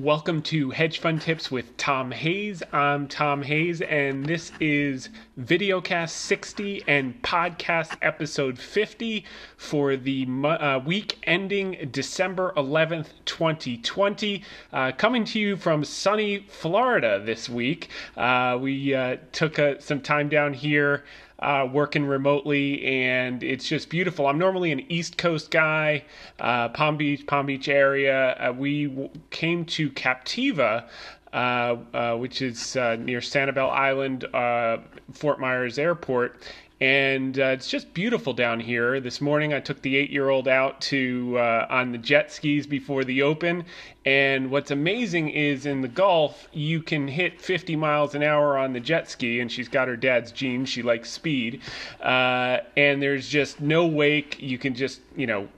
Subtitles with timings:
[0.00, 2.62] Welcome to Hedge Fund Tips with Tom Hayes.
[2.72, 9.26] I'm Tom Hayes, and this is Videocast 60 and Podcast Episode 50
[9.58, 14.42] for the uh, week ending December 11th, 2020.
[14.72, 17.90] Uh, coming to you from sunny Florida this week.
[18.16, 21.04] Uh, we uh, took uh, some time down here
[21.40, 24.26] uh, working remotely, and it's just beautiful.
[24.26, 26.04] I'm normally an East Coast guy,
[26.38, 28.32] uh, Palm Beach, Palm Beach area.
[28.32, 30.86] Uh, we w- came to Captiva.
[31.32, 34.24] Uh, uh, which is uh, near Sanibel Island,
[35.12, 36.42] Fort Myers Airport,
[36.80, 39.00] and uh, it's just beautiful down here.
[39.00, 43.22] This morning, I took the eight-year-old out to uh, on the jet skis before the
[43.22, 43.64] Open,
[44.06, 48.72] and what's amazing is in the Gulf, you can hit 50 miles an hour on
[48.72, 50.70] the jet ski, and she's got her dad's genes.
[50.70, 51.60] She likes speed,
[52.00, 54.40] uh, and there's just no wake.
[54.40, 55.48] You can just you know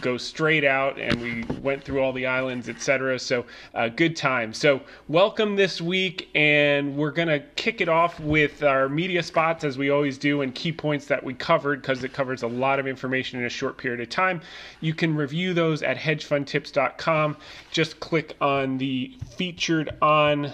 [0.00, 4.52] go straight out and we went through all the islands etc so uh, good time
[4.52, 9.64] so welcome this week and we're going to kick it off with our media spots
[9.64, 12.78] as we always do and key points that we covered because it covers a lot
[12.78, 14.40] of information in a short period of time.
[14.80, 17.36] You can review those at hedgefundtips.com
[17.70, 20.50] just click on the featured on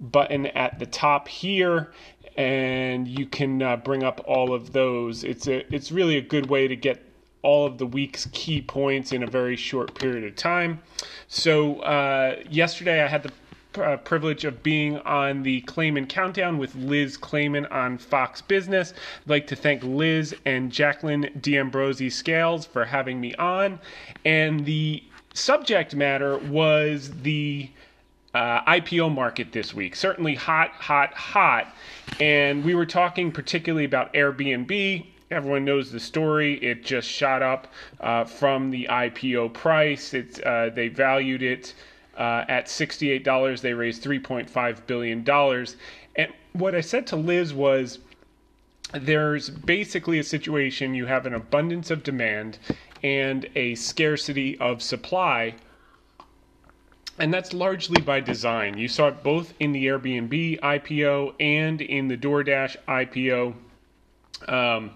[0.00, 1.92] button at the top here
[2.36, 5.24] and you can uh, bring up all of those.
[5.24, 7.09] It's a it's really a good way to get
[7.42, 10.80] all of the week's key points in a very short period of time.
[11.28, 13.32] So, uh, yesterday I had the
[13.78, 18.92] uh, privilege of being on the Claman Countdown with Liz Claman on Fox Business.
[19.24, 23.78] I'd like to thank Liz and Jacqueline D'Ambrosi Scales for having me on.
[24.24, 25.02] And the
[25.34, 27.70] subject matter was the
[28.34, 29.96] uh, IPO market this week.
[29.96, 31.74] Certainly hot, hot, hot.
[32.20, 36.54] And we were talking particularly about Airbnb everyone knows the story.
[36.54, 37.68] It just shot up
[38.00, 40.14] uh, from the IPO price.
[40.14, 41.74] It's uh, they valued it
[42.16, 43.62] uh, at sixty-eight dollars.
[43.62, 45.76] They raised three point five billion dollars.
[46.16, 48.00] And what I said to Liz was,
[48.92, 50.94] there's basically a situation.
[50.94, 52.58] You have an abundance of demand
[53.02, 55.54] and a scarcity of supply.
[57.18, 58.78] And that's largely by design.
[58.78, 63.54] You saw it both in the Airbnb IPO and in the DoorDash IPO.
[64.48, 64.92] Um,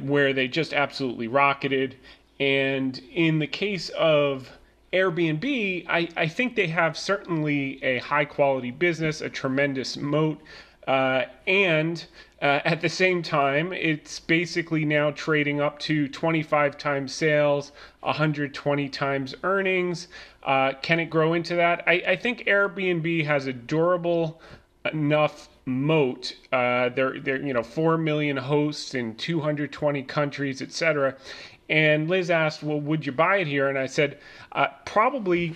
[0.00, 1.96] where they just absolutely rocketed.
[2.40, 4.50] And in the case of
[4.92, 10.40] Airbnb, I, I think they have certainly a high quality business, a tremendous moat.
[10.86, 12.04] Uh, and
[12.42, 18.88] uh, at the same time, it's basically now trading up to 25 times sales, 120
[18.88, 20.08] times earnings.
[20.42, 21.84] Uh, can it grow into that?
[21.86, 24.40] I, I think Airbnb has a durable
[24.92, 26.34] enough moat.
[26.52, 31.16] Uh, they're, they're, you know, 4 million hosts in 220 countries, etc.
[31.68, 33.68] And Liz asked, well, would you buy it here?
[33.68, 34.18] And I said,
[34.52, 35.54] uh, probably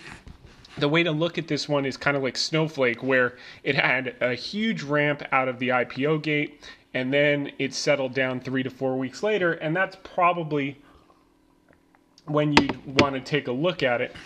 [0.78, 4.15] the way to look at this one is kind of like Snowflake, where it had
[4.21, 6.62] a huge ramp out of the IPO gate
[6.97, 9.53] and then it settled down three to four weeks later.
[9.53, 10.78] And that's probably
[12.25, 14.17] when you want to take a look at it.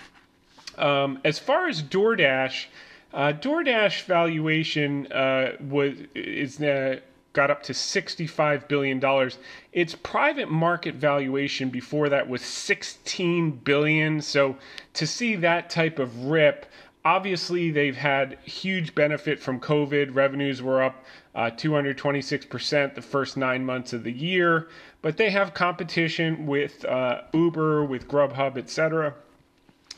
[0.78, 2.66] Um, as far as DoorDash,
[3.12, 7.00] uh, DoorDash valuation uh, was is uh,
[7.32, 9.38] got up to sixty-five billion dollars.
[9.72, 14.20] Its private market valuation before that was 16 billion.
[14.20, 14.56] So
[14.94, 16.66] to see that type of rip,
[17.04, 20.14] obviously they've had huge benefit from COVID.
[20.14, 21.04] Revenues were up
[21.34, 24.68] uh, 226% the first nine months of the year,
[25.02, 29.14] but they have competition with uh, Uber, with Grubhub, etc.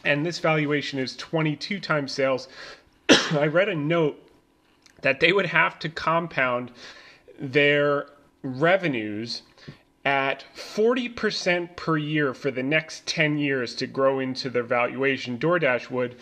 [0.05, 2.49] And this valuation is 22 times sales.
[3.33, 4.19] I read a note
[5.03, 6.71] that they would have to compound
[7.39, 8.06] their
[8.43, 9.43] revenues
[10.05, 15.39] at 40% per year for the next 10 years to grow into their valuation.
[15.39, 16.17] DoorDash would.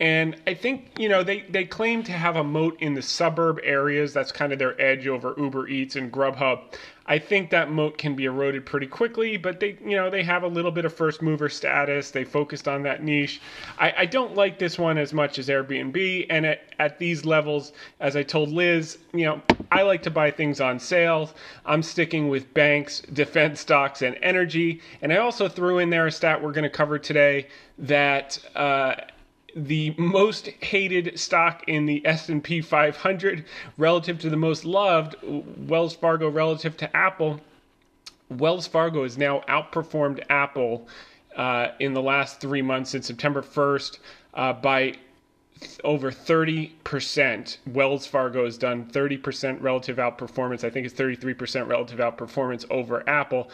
[0.00, 3.60] And I think, you know, they, they claim to have a moat in the suburb
[3.62, 4.12] areas.
[4.12, 6.62] That's kind of their edge over Uber Eats and Grubhub.
[7.06, 10.42] I think that moat can be eroded pretty quickly, but they, you know, they have
[10.42, 12.10] a little bit of first mover status.
[12.10, 13.42] They focused on that niche.
[13.78, 16.26] I, I don't like this one as much as Airbnb.
[16.30, 20.30] And at, at these levels, as I told Liz, you know, I like to buy
[20.30, 21.30] things on sale.
[21.66, 24.80] I'm sticking with banks, defense stocks, and energy.
[25.02, 27.48] And I also threw in there a stat we're going to cover today
[27.78, 28.94] that, uh,
[29.56, 33.44] the most hated stock in the S&P 500
[33.78, 37.40] relative to the most loved Wells Fargo relative to Apple
[38.30, 40.88] Wells Fargo has now outperformed Apple
[41.36, 43.98] uh, in the last three months since September 1st
[44.34, 44.94] uh, by
[45.82, 47.58] over 30%.
[47.66, 50.64] Wells Fargo has done 30% relative outperformance.
[50.64, 53.50] I think it's 33% relative outperformance over Apple.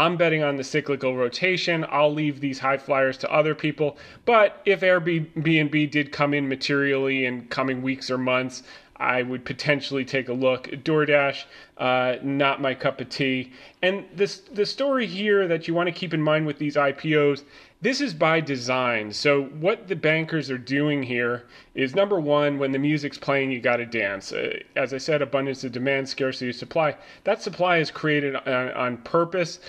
[0.00, 1.84] I'm betting on the cyclical rotation.
[1.90, 3.98] I'll leave these high flyers to other people.
[4.24, 8.62] But if Airbnb did come in materially in coming weeks or months,
[8.96, 10.68] I would potentially take a look.
[10.68, 11.44] DoorDash,
[11.76, 13.52] uh, not my cup of tea.
[13.82, 17.44] And this the story here that you want to keep in mind with these IPOs,
[17.82, 19.10] this is by design.
[19.12, 21.44] So what the bankers are doing here
[21.74, 24.32] is number one, when the music's playing, you got to dance.
[24.32, 26.96] Uh, as I said, abundance of demand, scarcity of supply.
[27.24, 29.60] That supply is created on, on purpose.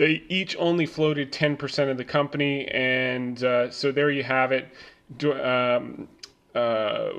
[0.00, 4.66] They each only floated 10% of the company, and uh, so there you have it.
[5.22, 6.08] Um,
[6.54, 7.10] uh,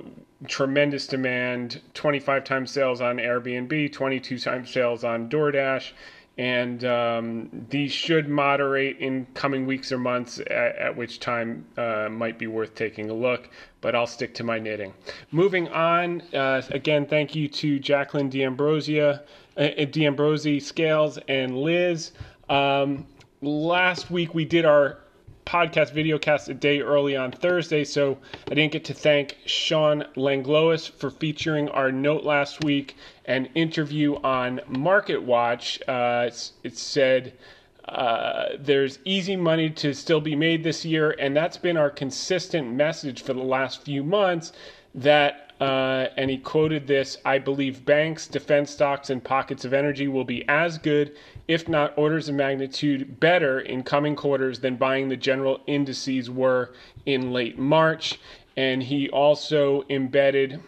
[0.48, 5.92] tremendous demand 25 times sales on Airbnb, 22 times sales on DoorDash.
[6.40, 12.10] And um, these should moderate in coming weeks or months, at, at which time uh,
[12.10, 13.52] might be worth taking a look.
[13.82, 14.92] But I'll stick to my knitting.
[15.30, 19.22] Moving on, uh, again, thank you to Jacqueline D'Ambrosia,
[19.56, 22.14] uh, D'Ambrosi, Scales, and Liz.
[22.52, 23.06] Um,
[23.42, 24.98] last week we did our
[25.46, 28.18] podcast video cast a day early on Thursday, so
[28.50, 34.16] I didn't get to thank Shawn Langlois for featuring our note last week and interview
[34.18, 35.80] on Market Watch.
[35.88, 36.30] Uh,
[36.64, 37.38] it said
[37.86, 42.70] uh, there's easy money to still be made this year, and that's been our consistent
[42.70, 44.52] message for the last few months.
[44.94, 50.08] That uh, and he quoted this I believe banks, defense stocks, and pockets of energy
[50.08, 51.16] will be as good,
[51.48, 56.74] if not orders of magnitude better, in coming quarters than buying the general indices were
[57.06, 58.20] in late March.
[58.58, 60.62] And he also embedded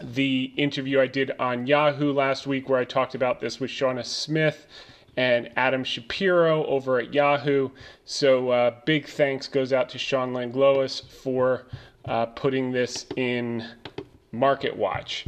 [0.00, 4.04] the interview I did on Yahoo last week, where I talked about this with Seana
[4.04, 4.66] Smith
[5.16, 7.70] and Adam Shapiro over at Yahoo.
[8.04, 11.66] So, uh, big thanks goes out to Shawn Langlois for
[12.04, 13.66] uh, putting this in
[14.30, 15.26] Market Watch.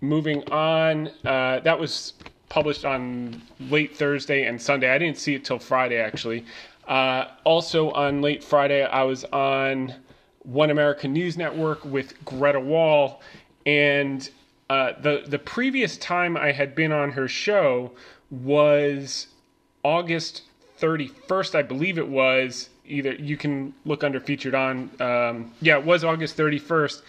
[0.00, 2.14] Moving on, uh, that was
[2.50, 4.90] published on late Thursday and Sunday.
[4.90, 6.44] I didn't see it till Friday actually.
[6.86, 9.94] Uh, also on late Friday, I was on
[10.42, 13.22] One American News Network with Greta Wall.
[13.64, 14.28] and
[14.68, 17.90] uh, the the previous time I had been on her show
[18.30, 19.26] was
[19.82, 20.42] August
[20.80, 22.68] 31st, I believe it was.
[22.86, 24.90] Either you can look under featured on.
[25.00, 27.02] Um, yeah, it was August 31st,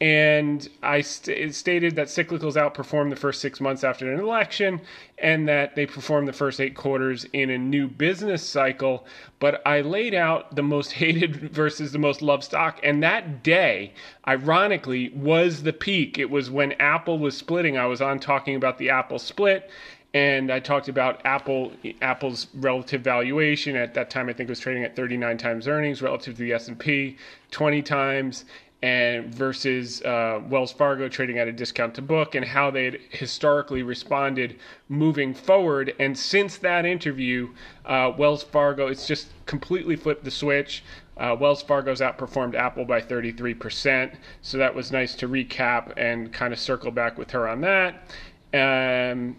[0.00, 4.80] and I st- stated that cyclicals outperformed the first six months after an election
[5.18, 9.06] and that they performed the first eight quarters in a new business cycle.
[9.38, 12.80] But I laid out the most hated versus the most loved stock.
[12.82, 13.92] And that day,
[14.26, 16.18] ironically, was the peak.
[16.18, 17.78] It was when Apple was splitting.
[17.78, 19.70] I was on talking about the Apple split.
[20.14, 21.72] And I talked about Apple,
[22.02, 24.28] Apple's relative valuation at that time.
[24.28, 27.16] I think it was trading at 39 times earnings relative to the S and P,
[27.50, 28.44] 20 times,
[28.82, 32.98] and versus uh, Wells Fargo trading at a discount to book and how they had
[33.10, 34.58] historically responded
[34.88, 35.94] moving forward.
[36.00, 37.50] And since that interview,
[37.86, 40.82] uh, Wells Fargo, it's just completely flipped the switch.
[41.16, 44.16] Uh, Wells Fargo's outperformed Apple by 33%.
[44.40, 48.10] So that was nice to recap and kind of circle back with her on that.
[48.52, 49.36] Um,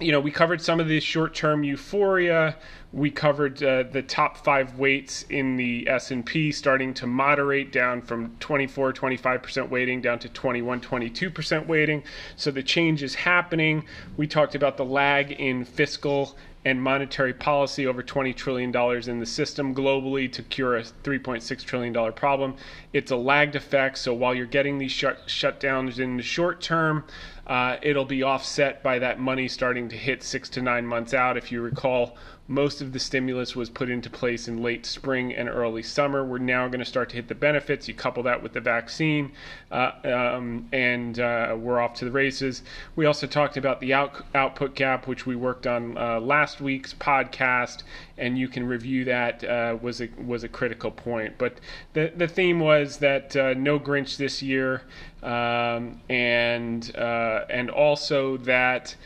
[0.00, 2.56] you know, we covered some of the short term euphoria
[2.92, 8.34] we covered uh, the top five weights in the s&p starting to moderate down from
[8.40, 12.02] 24 25% weighting down to 21 22% weighting
[12.36, 13.84] so the change is happening
[14.16, 18.74] we talked about the lag in fiscal and monetary policy over $20 trillion
[19.08, 22.54] in the system globally to cure a $3.6 trillion problem.
[22.92, 27.04] It's a lagged effect, so while you're getting these shut, shutdowns in the short term,
[27.48, 31.36] uh, it'll be offset by that money starting to hit six to nine months out.
[31.36, 35.48] If you recall, most of the stimulus was put into place in late spring and
[35.48, 36.24] early summer.
[36.24, 37.88] We're now going to start to hit the benefits.
[37.88, 39.32] You couple that with the vaccine,
[39.70, 42.62] uh, um, and uh, we're off to the races.
[42.96, 46.94] We also talked about the out- output gap, which we worked on uh, last week's
[46.94, 47.82] podcast,
[48.18, 49.44] and you can review that.
[49.44, 51.34] Uh, was a was a critical point.
[51.38, 51.60] But
[51.92, 54.82] the the theme was that uh, no Grinch this year,
[55.22, 58.96] um, and uh, and also that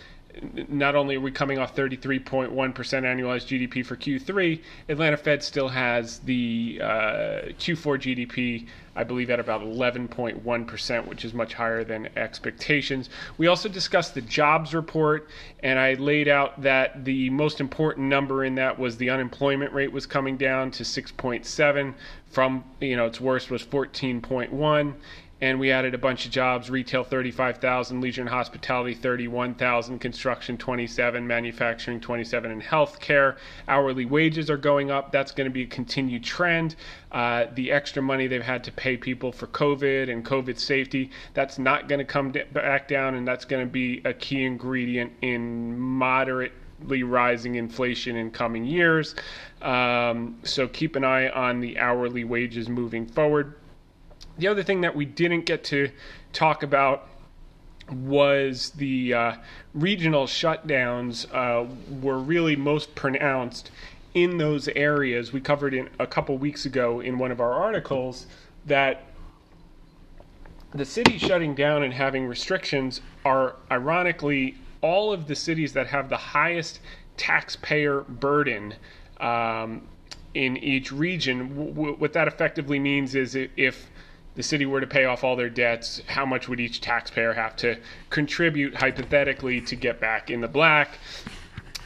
[0.68, 6.20] not only are we coming off 33.1% annualized GDP for Q3, Atlanta Fed still has
[6.20, 6.86] the uh,
[7.58, 13.10] Q4 GDP, I believe, at about 11.1%, which is much higher than expectations.
[13.38, 15.28] We also discussed the jobs report,
[15.62, 19.92] and I laid out that the most important number in that was the unemployment rate
[19.92, 21.94] was coming down to 6.7
[22.30, 24.94] from, you know, its worst was 14.1
[25.42, 31.26] and we added a bunch of jobs retail 35,000 leisure and hospitality 31,000 construction 27
[31.26, 33.36] manufacturing 27 and healthcare
[33.68, 36.76] hourly wages are going up that's going to be a continued trend
[37.10, 41.58] uh, the extra money they've had to pay people for covid and covid safety that's
[41.58, 45.78] not going to come back down and that's going to be a key ingredient in
[45.78, 46.52] moderate
[46.84, 49.14] rising inflation in coming years.
[49.60, 53.54] Um, so keep an eye on the hourly wages moving forward.
[54.38, 55.90] The other thing that we didn't get to
[56.32, 57.08] talk about
[57.90, 59.32] was the uh,
[59.74, 61.66] regional shutdowns uh,
[62.00, 63.70] were really most pronounced
[64.14, 65.32] in those areas.
[65.32, 68.26] We covered in a couple weeks ago in one of our articles
[68.66, 69.04] that
[70.74, 76.08] the cities shutting down and having restrictions are ironically all of the cities that have
[76.08, 76.80] the highest
[77.16, 78.74] taxpayer burden
[79.20, 79.86] um,
[80.34, 81.72] in each region.
[81.74, 83.90] W- what that effectively means is if
[84.34, 87.56] the city were to pay off all their debts, how much would each taxpayer have
[87.56, 87.76] to
[88.10, 90.98] contribute hypothetically to get back in the black?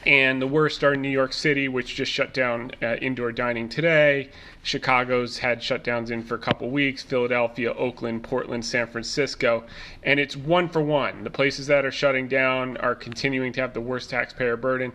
[0.07, 4.31] And the worst are New York City, which just shut down uh, indoor dining today.
[4.63, 7.03] Chicago's had shutdowns in for a couple weeks.
[7.03, 9.65] Philadelphia, Oakland, Portland, San Francisco,
[10.05, 11.25] and it's one for one.
[11.25, 14.93] The places that are shutting down are continuing to have the worst taxpayer burden,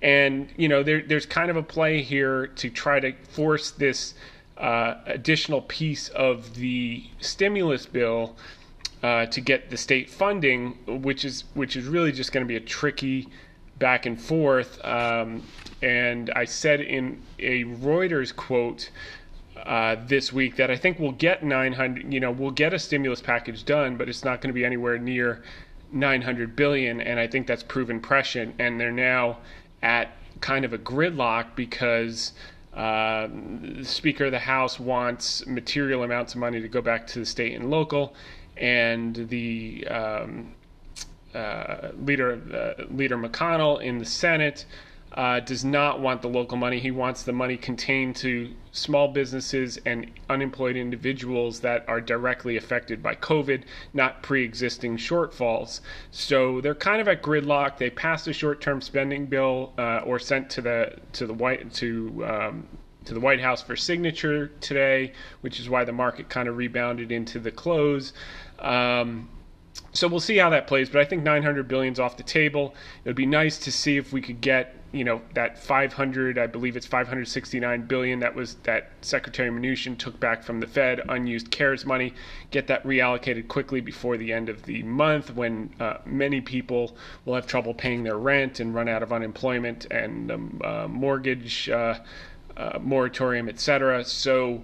[0.00, 4.14] and you know there, there's kind of a play here to try to force this
[4.58, 8.36] uh, additional piece of the stimulus bill
[9.02, 12.56] uh, to get the state funding, which is which is really just going to be
[12.56, 13.28] a tricky
[13.78, 14.82] back and forth.
[14.84, 15.42] Um,
[15.82, 18.90] and I said in a Reuters quote
[19.56, 22.12] uh, this week that I think we'll get 900.
[22.12, 24.98] You know, we'll get a stimulus package done, but it's not going to be anywhere
[24.98, 25.42] near
[25.92, 27.00] 900 billion.
[27.00, 28.54] And I think that's proven prescient.
[28.58, 29.38] And they're now
[29.82, 32.32] at kind of a gridlock because.
[32.76, 33.28] Uh,
[33.60, 37.26] the Speaker of the House wants material amounts of money to go back to the
[37.26, 38.14] state and local,
[38.56, 40.54] and the um,
[41.34, 44.66] uh, leader uh, Leader McConnell in the Senate
[45.14, 46.80] uh, does not want the local money.
[46.80, 53.02] He wants the money contained to small businesses and unemployed individuals that are directly affected
[53.02, 55.80] by COVID, not pre-existing shortfalls.
[56.10, 57.78] So they're kind of at gridlock.
[57.78, 62.24] They passed a short-term spending bill uh, or sent to the to the white to
[62.26, 62.68] um,
[63.04, 67.12] to the White House for signature today, which is why the market kind of rebounded
[67.12, 68.12] into the close.
[68.58, 69.28] Um,
[69.92, 72.74] so we'll see how that plays, but I think 900 billion's off the table.
[73.04, 76.46] It would be nice to see if we could get, you know, that 500, I
[76.46, 81.50] believe it's 569 billion that was that Secretary Mnuchin took back from the Fed, unused
[81.50, 82.14] CARES money,
[82.52, 87.34] get that reallocated quickly before the end of the month when uh, many people will
[87.34, 91.98] have trouble paying their rent and run out of unemployment and um, uh, mortgage uh,
[92.56, 94.04] uh moratorium, etc.
[94.04, 94.62] So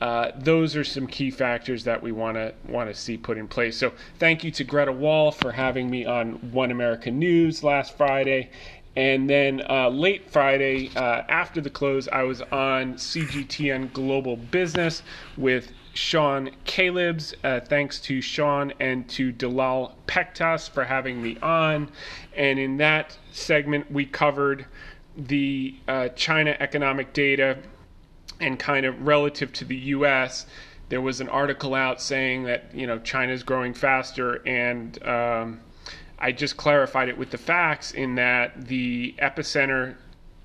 [0.00, 3.48] uh, those are some key factors that we want to want to see put in
[3.48, 3.76] place.
[3.76, 8.50] So thank you to Greta Wall for having me on One American News last Friday.
[8.96, 15.02] And then uh, late Friday, uh, after the close, I was on CGTN Global Business
[15.36, 17.34] with Sean Callebs.
[17.44, 21.90] Uh, thanks to Sean and to Dalal Pektas for having me on.
[22.36, 24.66] And in that segment, we covered
[25.16, 27.58] the uh, China economic data
[28.40, 30.46] and kind of relative to the U.S.,
[30.88, 35.60] there was an article out saying that you know China's growing faster, and um,
[36.18, 39.96] I just clarified it with the facts in that the epicenter,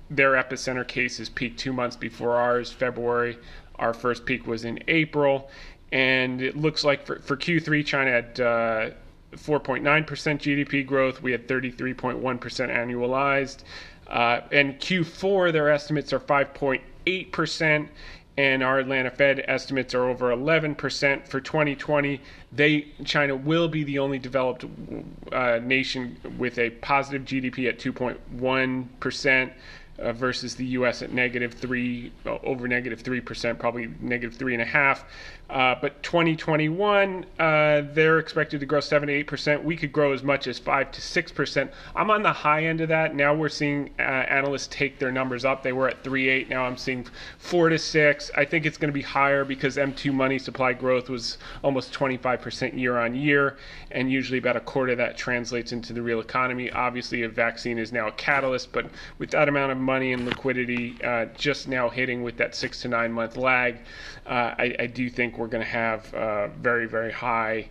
[0.08, 3.38] their epicenter cases peaked two months before ours, February.
[3.76, 5.50] Our first peak was in April,
[5.90, 8.90] and it looks like for, for Q3, China had uh,
[9.32, 11.22] 4.9% GDP growth.
[11.22, 13.64] We had 33.1% annualized.
[14.06, 17.88] Uh, and Q4, their estimates are 5.8%,
[18.36, 22.20] and our Atlanta Fed estimates are over 11% for 2020.
[22.52, 24.64] They China will be the only developed
[25.32, 29.52] uh, nation with a positive GDP at 2.1%
[29.98, 31.02] uh, versus the U.S.
[31.02, 35.04] at negative three, uh, over negative three percent, probably negative three and a half.
[35.50, 39.62] Uh, but 2021, uh, they're expected to grow seven to eight percent.
[39.62, 41.70] We could grow as much as five to six percent.
[41.94, 43.14] I'm on the high end of that.
[43.14, 45.62] Now we're seeing uh, analysts take their numbers up.
[45.62, 46.48] They were at three eight.
[46.48, 47.06] Now I'm seeing
[47.38, 48.30] four to six.
[48.36, 52.40] I think it's going to be higher because M2 money supply growth was almost 25
[52.40, 53.58] percent year on year,
[53.90, 56.70] and usually about a quarter of that translates into the real economy.
[56.70, 58.86] Obviously, a vaccine is now a catalyst, but
[59.18, 62.88] with that amount of money and liquidity uh, just now hitting with that six to
[62.88, 63.76] nine month lag,
[64.26, 67.68] uh, I, I, do think we're going to have uh, very, very high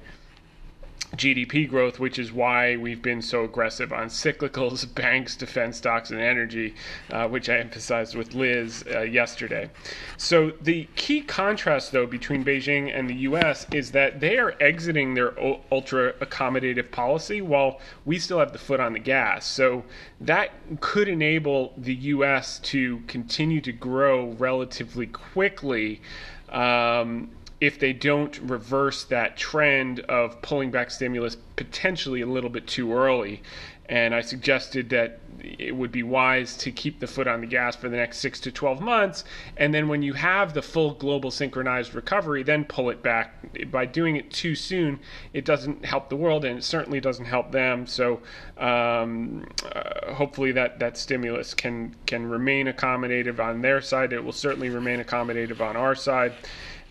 [1.15, 6.19] GDP growth, which is why we've been so aggressive on cyclicals, banks, defense stocks, and
[6.19, 6.73] energy,
[7.11, 9.69] uh, which I emphasized with Liz uh, yesterday.
[10.17, 15.13] So, the key contrast, though, between Beijing and the US is that they are exiting
[15.13, 15.33] their
[15.71, 19.45] ultra accommodative policy while we still have the foot on the gas.
[19.45, 19.83] So,
[20.19, 26.01] that could enable the US to continue to grow relatively quickly.
[26.49, 27.29] Um,
[27.63, 32.93] if they don't reverse that trend of pulling back stimulus potentially a little bit too
[32.93, 33.41] early.
[33.87, 37.75] and I suggested that it would be wise to keep the foot on the gas
[37.75, 39.23] for the next six to 12 months.
[39.55, 43.69] And then when you have the full global synchronized recovery, then pull it back.
[43.69, 44.99] By doing it too soon,
[45.31, 47.87] it doesn't help the world and it certainly doesn't help them.
[47.87, 48.21] So
[48.57, 54.11] um, uh, hopefully that, that stimulus can, can remain accommodative on their side.
[54.11, 56.33] It will certainly remain accommodative on our side.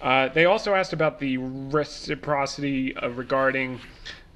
[0.02, 3.80] Uh, they also asked about the reciprocity regarding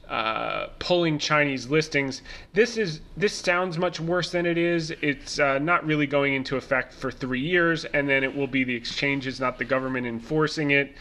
[0.09, 2.23] uh, pulling Chinese listings.
[2.53, 4.93] This is this sounds much worse than it is.
[5.03, 8.63] It's uh, not really going into effect for three years, and then it will be
[8.63, 10.95] the exchanges, not the government enforcing it.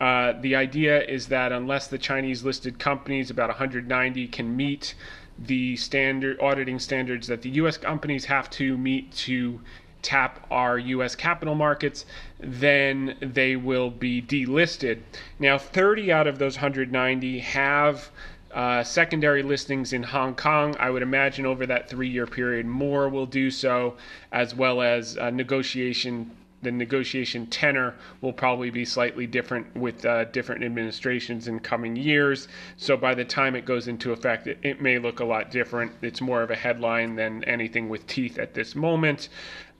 [0.00, 4.94] Uh, the idea is that unless the Chinese listed companies, about 190, can meet
[5.38, 7.76] the standard auditing standards that the U.S.
[7.76, 9.60] companies have to meet to
[10.02, 12.04] tap our US capital markets,
[12.38, 15.00] then they will be delisted.
[15.38, 18.10] Now, 30 out of those 190 have
[18.52, 20.76] uh, secondary listings in Hong Kong.
[20.78, 23.96] I would imagine over that three year period, more will do so,
[24.30, 26.30] as well as uh, negotiation.
[26.62, 32.46] The negotiation tenor will probably be slightly different with uh, different administrations in coming years.
[32.76, 35.90] So by the time it goes into effect, it, it may look a lot different.
[36.02, 39.28] It's more of a headline than anything with teeth at this moment.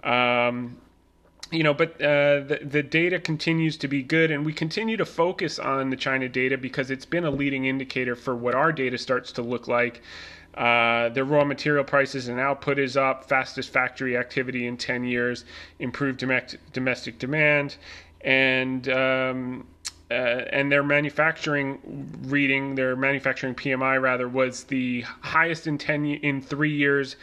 [0.03, 0.77] Um,
[1.51, 5.05] you know, but uh, the the data continues to be good, and we continue to
[5.05, 8.97] focus on the China data because it's been a leading indicator for what our data
[8.97, 10.01] starts to look like.
[10.55, 15.47] Uh, the raw material prices and output is up, fastest factory activity in 10 years,
[15.79, 16.19] improved
[16.73, 17.77] domestic demand,
[18.21, 19.67] and um,
[20.11, 21.79] uh, and their manufacturing
[22.25, 27.17] reading, their manufacturing PMI rather, was the highest in 10 in three years,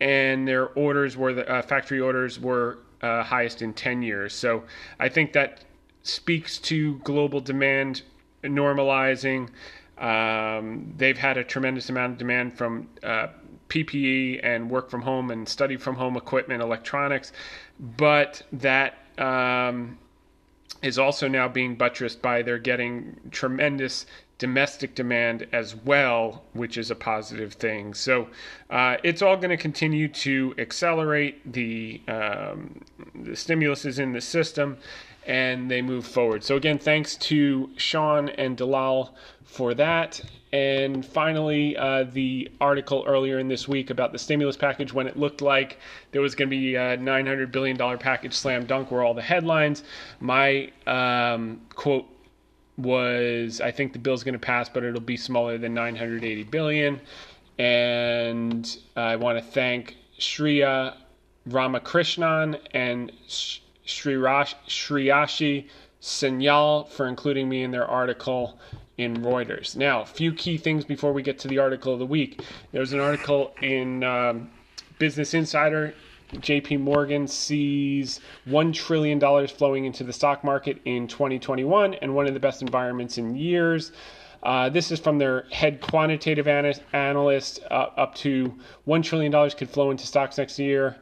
[0.00, 4.32] and their orders were the uh, factory orders were uh, highest in 10 years.
[4.32, 4.64] So
[4.98, 5.64] I think that
[6.02, 8.02] speaks to global demand
[8.42, 9.48] normalizing.
[9.98, 13.28] Um, they've had a tremendous amount of demand from uh,
[13.68, 17.32] PPE and work from home and study from home equipment, electronics,
[17.78, 19.98] but that um,
[20.84, 24.06] is also now being buttressed by they're getting tremendous
[24.38, 27.94] domestic demand as well, which is a positive thing.
[27.94, 28.28] So
[28.68, 31.52] uh, it's all going to continue to accelerate.
[31.52, 32.80] The, um,
[33.14, 34.76] the stimulus is in the system
[35.26, 36.44] and they move forward.
[36.44, 40.20] So, again, thanks to Sean and Dalal for that.
[40.52, 45.16] And finally, uh, the article earlier in this week about the stimulus package when it
[45.16, 45.78] looked like
[46.12, 49.82] there was going to be a $900 billion package slam dunk were all the headlines.
[50.20, 52.06] My um, quote
[52.76, 57.00] was I think the bill's going to pass, but it'll be smaller than 980 billion.
[57.58, 60.94] And I want to thank Shriya
[61.48, 63.12] Ramakrishnan and
[63.86, 65.68] Shreyashi
[66.00, 68.58] Sanyal for including me in their article
[68.98, 69.76] in Reuters.
[69.76, 72.42] Now, a few key things before we get to the article of the week.
[72.72, 74.50] There's an article in um,
[74.98, 75.94] Business Insider
[76.40, 82.34] JP Morgan sees $1 trillion flowing into the stock market in 2021 and one of
[82.34, 83.92] the best environments in years.
[84.42, 87.60] Uh, this is from their head quantitative an- analyst.
[87.70, 88.54] Uh, up to
[88.86, 90.96] $1 trillion could flow into stocks next year.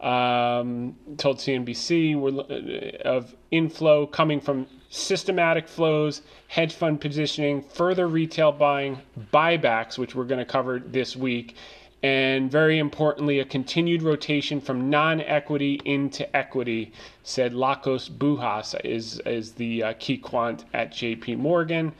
[0.00, 8.06] Um, told CNBC we're, uh, of inflow coming from systematic flows, hedge fund positioning, further
[8.06, 8.98] retail buying,
[9.32, 11.56] buybacks, which we're going to cover this week,
[12.02, 16.92] and very importantly, a continued rotation from non-equity into equity,
[17.24, 21.36] said Lakos Bouhas, is is the uh, key quant at J.P.
[21.36, 21.92] Morgan,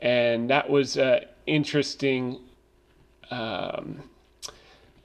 [0.00, 2.38] and that was an interesting
[3.32, 4.04] um,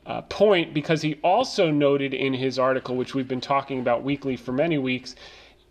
[0.06, 4.36] uh, point because he also noted in his article, which we've been talking about weekly
[4.36, 5.16] for many weeks,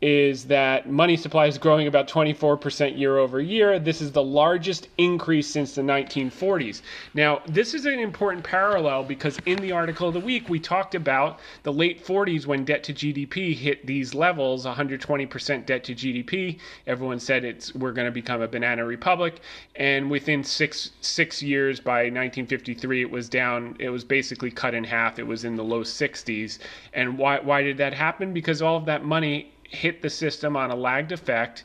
[0.00, 3.78] is that money supply is growing about 24% year over year.
[3.78, 6.83] This is the largest increase since the 1940s.
[7.14, 10.94] Now, this is an important parallel because in the article of the week, we talked
[10.94, 16.59] about the late 40s when debt to GDP hit these levels 120% debt to GDP.
[16.87, 19.40] Everyone said it's we're going to become a banana republic.
[19.76, 24.85] And within six, six years, by 1953, it was down, it was basically cut in
[24.85, 25.18] half.
[25.18, 26.59] It was in the low 60s.
[26.92, 28.35] And why, why did that happen?
[28.35, 31.64] Because all of that money hit the system on a lagged effect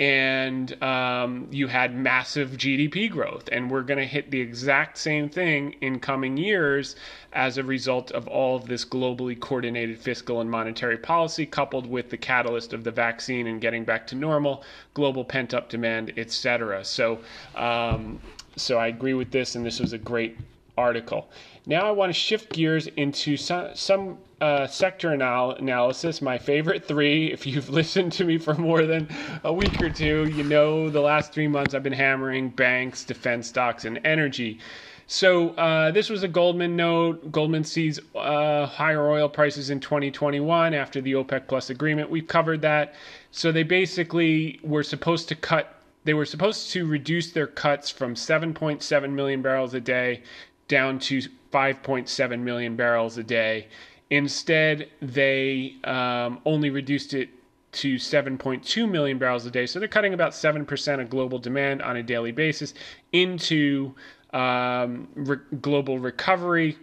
[0.00, 3.50] and um, you had massive GDP growth.
[3.52, 6.96] And we're going to hit the exact same thing in coming years
[7.34, 12.08] as a result of all of this globally coordinated fiscal and monetary policy, coupled with
[12.08, 16.82] the catalyst of the vaccine and getting back to normal, global pent up demand, etc.
[16.82, 17.18] So,
[17.54, 18.20] um,
[18.56, 20.38] so I agree with this, and this was a great
[20.80, 21.30] article.
[21.66, 26.84] Now I want to shift gears into some, some uh, sector anal- analysis, my favorite
[26.84, 27.30] three.
[27.30, 29.08] If you've listened to me for more than
[29.44, 33.48] a week or two, you know the last three months I've been hammering banks, defense
[33.48, 34.58] stocks, and energy.
[35.06, 37.32] So uh, this was a Goldman note.
[37.32, 42.10] Goldman sees uh, higher oil prices in 2021 after the OPEC Plus agreement.
[42.10, 42.94] We've covered that.
[43.32, 45.74] So they basically were supposed to cut.
[46.04, 50.22] They were supposed to reduce their cuts from 7.7 million barrels a day
[50.70, 51.20] down to
[51.52, 53.68] 5.7 million barrels a day.
[54.08, 57.28] Instead, they um, only reduced it
[57.72, 59.66] to 7.2 million barrels a day.
[59.66, 62.74] So they're cutting about 7% of global demand on a daily basis
[63.12, 63.94] into
[64.32, 66.78] um, re- global recovery.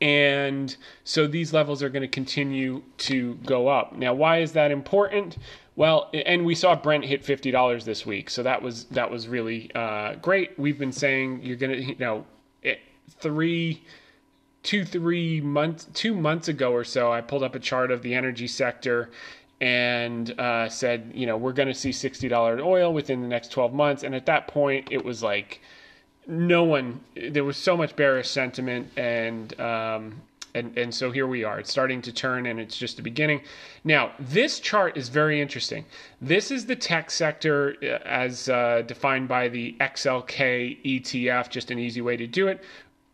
[0.00, 3.96] And so these levels are going to continue to go up.
[3.96, 5.38] Now, why is that important?
[5.74, 9.28] Well, and we saw Brent hit fifty dollars this week, so that was that was
[9.28, 10.58] really uh, great.
[10.58, 12.24] We've been saying you're going to, you know,
[13.10, 13.82] three,
[14.62, 18.14] two, three months, two months ago or so, I pulled up a chart of the
[18.14, 19.10] energy sector
[19.60, 23.72] and uh, said, you know, we're going to see $60 oil within the next 12
[23.72, 24.02] months.
[24.02, 25.60] And at that point, it was like
[26.26, 28.90] no one, there was so much bearish sentiment.
[28.96, 30.22] And, um,
[30.56, 31.58] and, and so here we are.
[31.58, 33.42] It's starting to turn and it's just the beginning.
[33.84, 35.84] Now, this chart is very interesting.
[36.20, 41.78] This is the tech sector uh, as uh, defined by the XLK ETF, just an
[41.78, 42.64] easy way to do it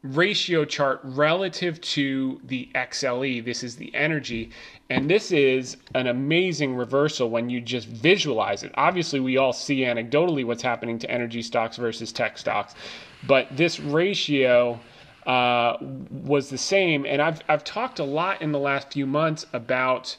[0.03, 3.45] ratio chart relative to the XLE.
[3.45, 4.51] This is the energy.
[4.91, 8.73] And this is an amazing reversal when you just visualize it.
[8.75, 12.75] Obviously, we all see anecdotally what's happening to energy stocks versus tech stocks,
[13.29, 14.81] but this ratio
[15.27, 17.07] uh, was the same.
[17.07, 20.17] And I've, I've talked a lot in the last few months about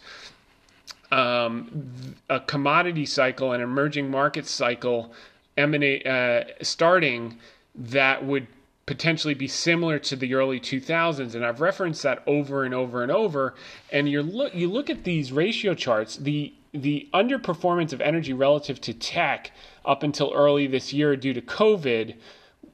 [1.12, 5.14] um, a commodity cycle, an emerging market cycle
[5.58, 7.38] emanate, uh, starting
[7.76, 8.48] that would
[8.86, 13.12] potentially be similar to the early 2000s and I've referenced that over and over and
[13.12, 13.56] over
[13.92, 18.82] and you look you look at these ratio charts the the underperformance of energy relative
[18.82, 19.52] to tech
[19.86, 22.16] up until early this year due to covid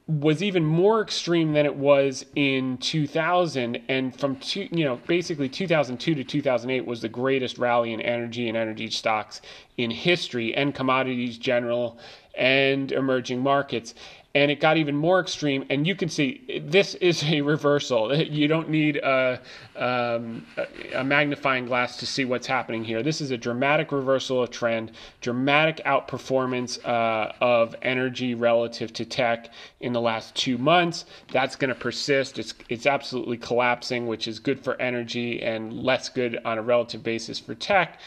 [0.10, 5.48] was even more extreme than it was in 2000 and from two, you know basically
[5.48, 9.40] 2002 to 2008 was the greatest rally in energy and energy stocks
[9.78, 12.00] in history and commodities general
[12.34, 13.94] and emerging markets
[14.36, 15.66] and it got even more extreme.
[15.70, 18.16] And you can see this is a reversal.
[18.30, 19.42] You don't need a,
[19.76, 20.46] um,
[20.94, 23.02] a, magnifying glass to see what's happening here.
[23.02, 29.50] This is a dramatic reversal of trend, dramatic outperformance uh, of energy relative to tech
[29.80, 31.06] in the last two months.
[31.32, 32.38] That's going to persist.
[32.38, 37.04] It's it's absolutely collapsing, which is good for energy and less good on a relative
[37.04, 38.00] basis for tech.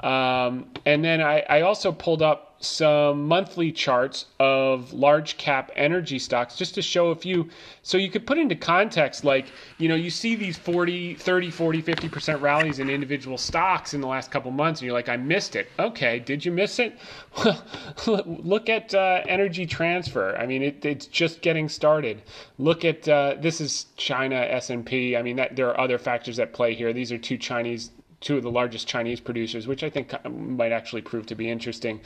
[0.00, 6.18] Um, and then I, I also pulled up some monthly charts of large cap energy
[6.18, 7.48] stocks just to show a few
[7.82, 9.46] so you could put into context like
[9.78, 14.06] you know you see these 40 30 40 50% rallies in individual stocks in the
[14.06, 15.68] last couple months and you're like i missed it.
[15.78, 16.98] Okay did you miss it?
[17.44, 17.62] Well,
[18.26, 20.36] look at uh, energy transfer.
[20.36, 22.22] I mean it, it's just getting started.
[22.58, 26.52] Look at uh, this is china s&p i mean that, there are other factors at
[26.52, 26.92] play here.
[26.92, 27.90] These are two chinese
[28.20, 32.00] two of the largest Chinese producers, which I think might actually prove to be interesting.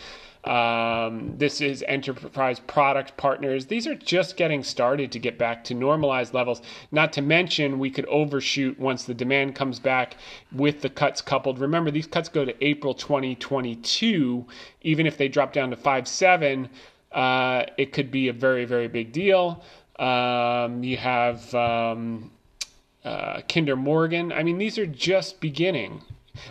[0.45, 3.67] Um, this is enterprise product partners.
[3.67, 6.63] These are just getting started to get back to normalized levels.
[6.91, 10.17] Not to mention, we could overshoot once the demand comes back
[10.51, 11.59] with the cuts coupled.
[11.59, 14.47] Remember, these cuts go to April 2022.
[14.83, 16.69] Even if they drop down to 5.7,
[17.13, 19.63] uh, it could be a very, very big deal.
[19.99, 22.31] Um, you have um,
[23.05, 24.33] uh, Kinder Morgan.
[24.33, 26.03] I mean, these are just beginning.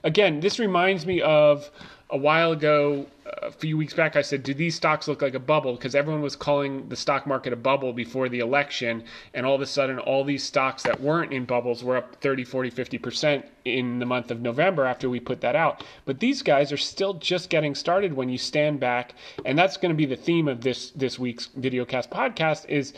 [0.04, 1.70] Again, this reminds me of
[2.12, 3.06] a while ago,
[3.44, 5.74] a few weeks back, I said, Do these stocks look like a bubble?
[5.74, 9.04] Because everyone was calling the stock market a bubble before the election.
[9.36, 12.44] And all of a sudden, all these stocks that weren't in bubbles were up 30,
[12.46, 15.84] 40, 50% in the month of November after we put that out.
[16.06, 19.14] But these guys are still just getting started when you stand back.
[19.46, 22.94] And that's going to be the theme of this, this week's Videocast podcast is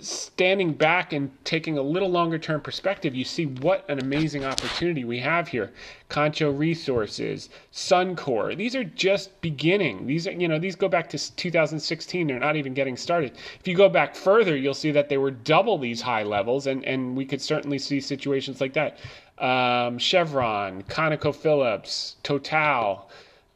[0.00, 5.04] standing back and taking a little longer term perspective, you see what an amazing opportunity
[5.04, 5.72] we have here.
[6.08, 10.06] Concho Resources, Suncor, these are just beginning.
[10.06, 12.26] These are, you know, these go back to 2016.
[12.26, 13.32] They're not even getting started.
[13.60, 16.84] If you go back further, you'll see that they were double these high levels, and,
[16.84, 18.98] and we could certainly see situations like that.
[19.38, 23.08] Um, Chevron, ConocoPhillips, Total,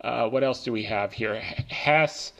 [0.02, 1.36] uh, what else do we have here?
[1.36, 2.32] Hess.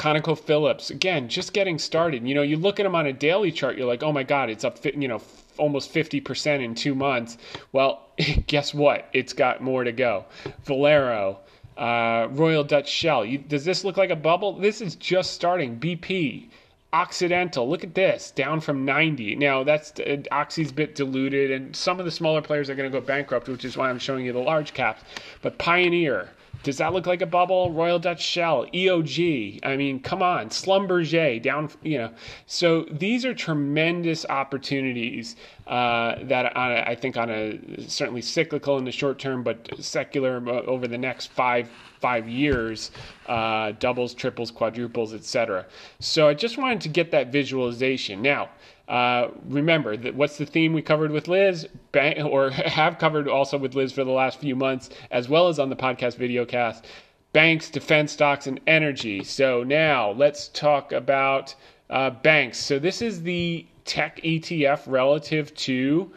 [0.00, 2.26] ConocoPhillips, again, just getting started.
[2.26, 4.48] You know, you look at them on a daily chart, you're like, oh my God,
[4.48, 5.20] it's up, you know,
[5.58, 7.36] almost 50% in two months.
[7.72, 8.08] Well,
[8.46, 9.10] guess what?
[9.12, 10.24] It's got more to go.
[10.64, 11.40] Valero,
[11.76, 13.26] uh, Royal Dutch Shell.
[13.26, 14.54] You, does this look like a bubble?
[14.54, 15.78] This is just starting.
[15.78, 16.48] BP,
[16.94, 19.36] Occidental, look at this, down from 90.
[19.36, 23.00] Now, that's uh, Oxy's bit diluted, and some of the smaller players are going to
[23.00, 25.04] go bankrupt, which is why I'm showing you the large caps.
[25.42, 26.30] But Pioneer,
[26.62, 27.72] Does that look like a bubble?
[27.72, 29.60] Royal Dutch Shell, EOG.
[29.62, 31.70] I mean, come on, Schlumberger down.
[31.82, 32.10] You know,
[32.46, 35.36] so these are tremendous opportunities
[35.66, 37.58] uh, that a, I think on a
[37.88, 42.90] certainly cyclical in the short term, but secular over the next five five years,
[43.26, 45.66] uh, doubles, triples, quadruples, etc.
[45.98, 48.20] So I just wanted to get that visualization.
[48.22, 48.50] Now,
[48.90, 53.56] uh, remember that what's the theme we covered with Liz, bank, or have covered also
[53.56, 56.86] with Liz for the last few months, as well as on the podcast video cast
[57.32, 59.22] banks, defense stocks, and energy.
[59.22, 61.54] So now let's talk about
[61.88, 62.58] uh, banks.
[62.58, 66.10] So this is the tech ETF relative to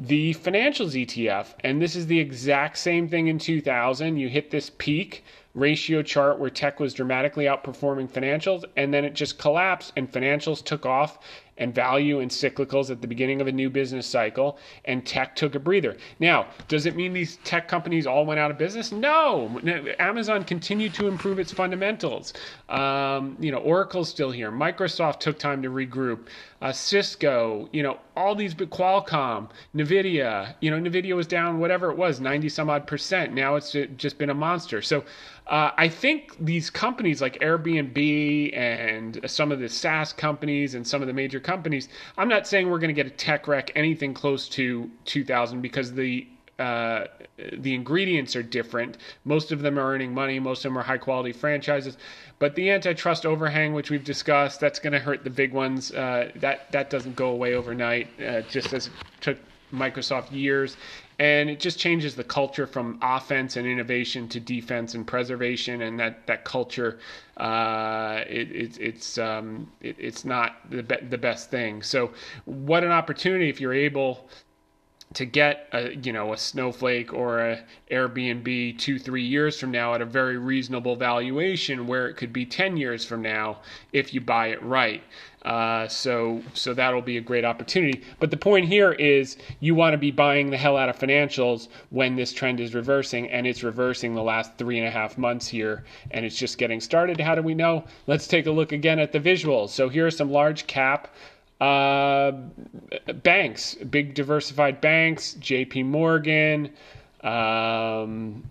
[0.00, 1.54] the financials ETF.
[1.60, 4.16] And this is the exact same thing in 2000.
[4.16, 5.22] You hit this peak
[5.56, 10.62] ratio chart where tech was dramatically outperforming financials, and then it just collapsed, and financials
[10.62, 11.18] took off
[11.58, 15.54] and value and cyclicals at the beginning of a new business cycle, and tech took
[15.54, 15.96] a breather.
[16.20, 18.92] Now, does it mean these tech companies all went out of business?
[18.92, 19.60] No.
[19.98, 22.34] Amazon continued to improve its fundamentals.
[22.68, 24.52] Um, you know, Oracle's still here.
[24.52, 26.26] Microsoft took time to regroup.
[26.60, 31.96] Uh, Cisco, you know, all these, Qualcomm, Nvidia, you know, Nvidia was down whatever it
[31.96, 33.32] was, 90 some odd percent.
[33.32, 34.80] Now it's just been a monster.
[34.80, 35.04] So
[35.46, 41.02] uh, I think these companies like Airbnb and some of the SaaS companies and some
[41.02, 44.12] of the major companies, I'm not saying we're going to get a tech wreck anything
[44.12, 46.26] close to 2000 because the
[46.58, 47.04] uh,
[47.58, 48.96] the ingredients are different.
[49.24, 50.38] Most of them are earning money.
[50.38, 51.98] Most of them are high quality franchises.
[52.38, 55.92] But the antitrust overhang, which we've discussed, that's going to hurt the big ones.
[55.92, 58.08] Uh, that that doesn't go away overnight.
[58.18, 59.38] Uh, just as it took
[59.72, 60.78] Microsoft years,
[61.18, 65.98] and it just changes the culture from offense and innovation to defense and preservation and
[65.98, 66.98] that that culture
[67.38, 71.82] uh, it, it, it's um, it, it's not the, be- the best thing.
[71.82, 72.12] So
[72.44, 74.28] what an opportunity if you're able
[75.14, 79.94] to get a you know a snowflake or a airbnb two three years from now
[79.94, 83.58] at a very reasonable valuation where it could be 10 years from now
[83.92, 85.02] if you buy it right
[85.46, 88.02] uh, so so that'll be a great opportunity.
[88.18, 91.68] But the point here is you want to be buying the hell out of financials
[91.90, 95.46] when this trend is reversing, and it's reversing the last three and a half months
[95.46, 97.20] here, and it's just getting started.
[97.20, 97.84] How do we know?
[98.08, 99.68] Let's take a look again at the visuals.
[99.68, 101.14] So here are some large cap
[101.60, 102.32] uh,
[103.22, 105.84] banks, big diversified banks, J.P.
[105.84, 106.70] Morgan.
[107.22, 108.44] Um,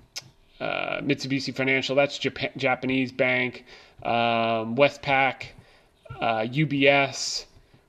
[0.60, 3.66] uh, Mitsubishi Financial, that's Japan, Japanese bank,
[4.04, 5.48] um, Westpac,
[6.20, 7.46] uh, UBS,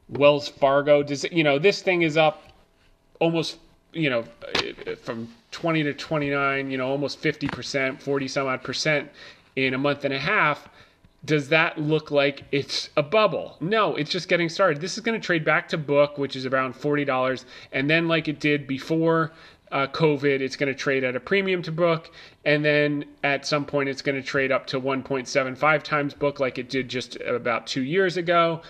[0.08, 1.02] Wells Fargo.
[1.02, 2.42] Does you know this thing is up
[3.20, 3.58] almost
[3.92, 4.24] you know
[5.02, 9.10] from 20 to 29, you know almost 50 percent, 40 some odd percent
[9.56, 10.68] in a month and a half.
[11.24, 13.56] Does that look like it's a bubble?
[13.60, 14.80] No, it's just getting started.
[14.80, 17.44] This is going to trade back to book, which is around $40.
[17.72, 19.32] And then, like it did before
[19.72, 22.10] uh, COVID, it's going to trade at a premium to book,
[22.44, 26.58] and then at some point it's going to trade up to 1.75 times book, like
[26.58, 28.62] it did just about two years ago.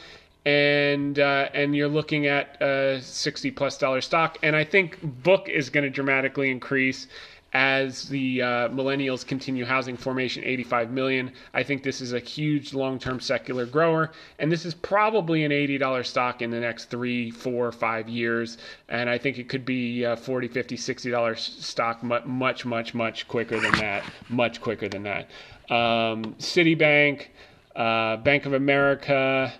[0.45, 5.49] And uh, and you're looking at a 60 plus dollar stock, and I think book
[5.49, 7.09] is going to dramatically increase
[7.57, 12.75] as the uh, millennials continue housing formation 85 million i think this is a huge
[12.75, 17.73] long-term secular grower and this is probably an $80 stock in the next three four
[17.73, 18.59] five years
[18.91, 23.59] and i think it could be uh, 40 50 $60 stock much much much quicker
[23.59, 25.31] than that much quicker than that
[25.71, 27.29] um, citibank
[27.75, 29.51] uh, bank of america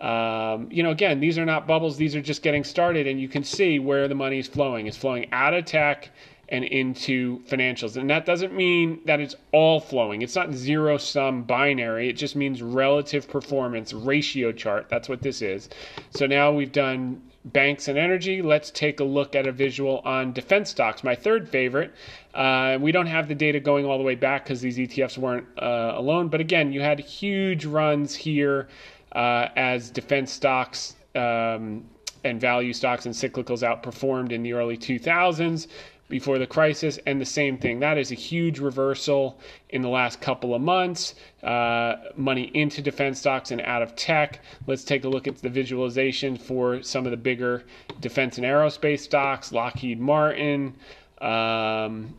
[0.00, 1.96] um, you know, again, these are not bubbles.
[1.96, 4.86] These are just getting started, and you can see where the money is flowing.
[4.86, 6.10] It's flowing out of tech
[6.48, 7.96] and into financials.
[7.96, 10.22] And that doesn't mean that it's all flowing.
[10.22, 12.08] It's not zero sum binary.
[12.08, 14.88] It just means relative performance ratio chart.
[14.88, 15.68] That's what this is.
[16.10, 18.40] So now we've done banks and energy.
[18.42, 21.92] Let's take a look at a visual on defense stocks, my third favorite.
[22.34, 25.46] Uh, we don't have the data going all the way back because these ETFs weren't
[25.60, 26.28] uh, alone.
[26.28, 28.68] But again, you had huge runs here
[29.12, 30.96] uh, as defense stocks.
[31.14, 31.84] Um,
[32.24, 35.66] and value stocks and cyclicals outperformed in the early 2000s
[36.08, 37.80] before the crisis, and the same thing.
[37.80, 39.38] That is a huge reversal
[39.70, 41.14] in the last couple of months.
[41.42, 44.40] Uh, money into defense stocks and out of tech.
[44.66, 47.64] Let's take a look at the visualization for some of the bigger
[48.00, 50.74] defense and aerospace stocks Lockheed Martin,
[51.20, 52.14] um,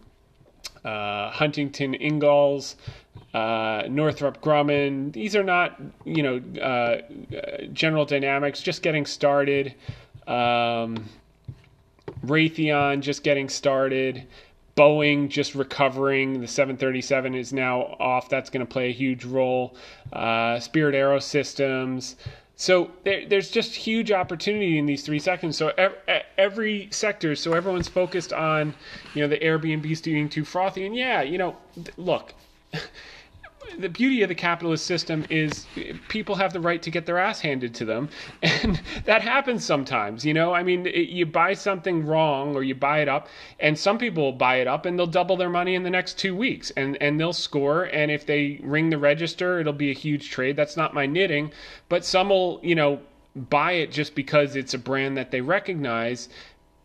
[0.83, 2.75] uh, Huntington Ingalls.
[3.33, 5.11] Uh, Northrop Grumman.
[5.11, 7.01] These are not, you know, uh,
[7.73, 9.75] General Dynamics, just getting started.
[10.25, 11.09] Um,
[12.27, 14.27] Raytheon just getting started.
[14.75, 16.41] Boeing just recovering.
[16.41, 18.29] The 737 is now off.
[18.29, 19.75] That's going to play a huge role.
[20.11, 22.15] Uh, Spirit Aerosystems.
[22.57, 25.57] so there, there's just huge opportunity in these three sectors.
[25.57, 25.97] So every,
[26.37, 28.73] every sector, so everyone's focused on,
[29.13, 30.85] you know, the Airbnbs being too frothy.
[30.85, 31.55] And yeah, you know,
[31.95, 32.33] look,
[33.79, 35.65] the beauty of the capitalist system is
[36.07, 38.09] people have the right to get their ass handed to them.
[38.63, 40.53] And that happens sometimes you know?
[40.53, 43.27] I mean it, you buy something wrong or you buy it up
[43.59, 46.17] and some people will buy it up and they'll double their money in the next
[46.17, 49.93] two weeks and and they'll score and if they ring the register it'll be a
[49.93, 50.55] huge trade.
[50.55, 51.51] That's not my knitting.
[51.89, 52.99] But some will you know
[53.35, 56.29] buy it just because it's a brand that they recognize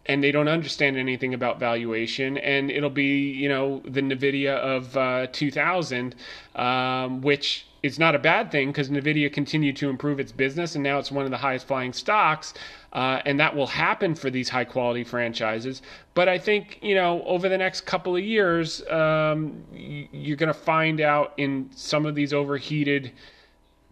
[0.06, 2.38] and they don't understand anything about valuation.
[2.38, 6.14] And it'll be you know the nvidia of uh, 2000
[6.56, 10.84] um, which is not a bad thing because nvidia continued to improve its business and
[10.84, 12.52] now it's one of the highest flying stocks
[12.92, 15.80] uh, and that will happen for these high quality franchises.
[16.14, 20.54] But i think you know over the next couple of years um, you're going to
[20.54, 23.12] find out in some of these overheated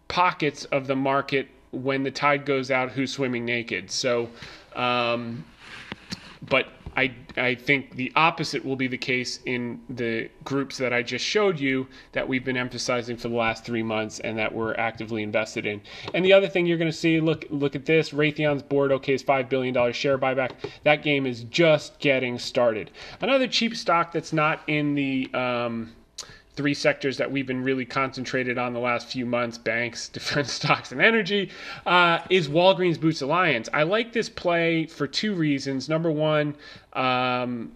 [0.07, 3.89] pockets of the market when the tide goes out who's swimming naked.
[3.91, 4.29] So
[4.75, 5.45] um,
[6.41, 11.01] but I, I think the opposite will be the case in the groups that I
[11.01, 14.73] just showed you that we've been emphasizing for the last three months and that we're
[14.75, 15.81] actively invested in.
[16.13, 19.23] And the other thing you're going to see, look look at this, Raytheon's board okay's
[19.23, 20.51] $5 billion share buyback.
[20.83, 22.91] That game is just getting started.
[23.21, 25.93] Another cheap stock that's not in the um,
[26.59, 30.91] three sectors that we've been really concentrated on the last few months banks, defense stocks,
[30.91, 31.49] and energy
[31.85, 33.69] uh, is Walgreens Boots Alliance.
[33.71, 35.87] I like this play for two reasons.
[35.87, 36.53] Number one,
[36.91, 37.71] um,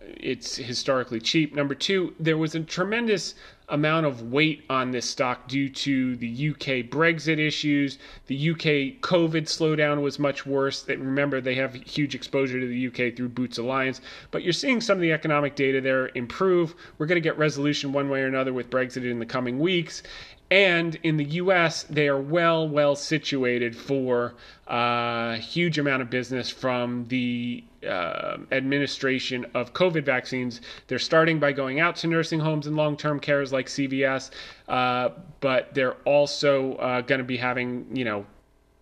[0.00, 1.54] it's historically cheap.
[1.54, 3.34] Number two, there was a tremendous
[3.68, 7.98] amount of weight on this stock due to the UK Brexit issues.
[8.26, 10.86] The UK COVID slowdown was much worse.
[10.88, 14.96] Remember they have huge exposure to the UK through Boots Alliance, but you're seeing some
[14.96, 16.74] of the economic data there improve.
[16.98, 20.02] We're going to get resolution one way or another with Brexit in the coming weeks,
[20.50, 24.34] and in the U.S., they are well, well situated for
[24.66, 30.60] a uh, huge amount of business from the uh, administration of COVID vaccines.
[30.86, 34.30] They're starting by going out to nursing homes and long term cares like CVS,
[34.68, 38.26] uh, but they're also uh, going to be having, you know,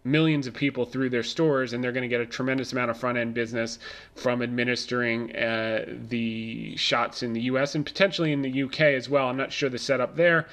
[0.04, 2.98] millions of people through their stores, and they're going to get a tremendous amount of
[2.98, 3.78] front end business
[4.14, 9.28] from administering uh, the shots in the US and potentially in the UK as well.
[9.28, 10.46] I'm not sure the setup there.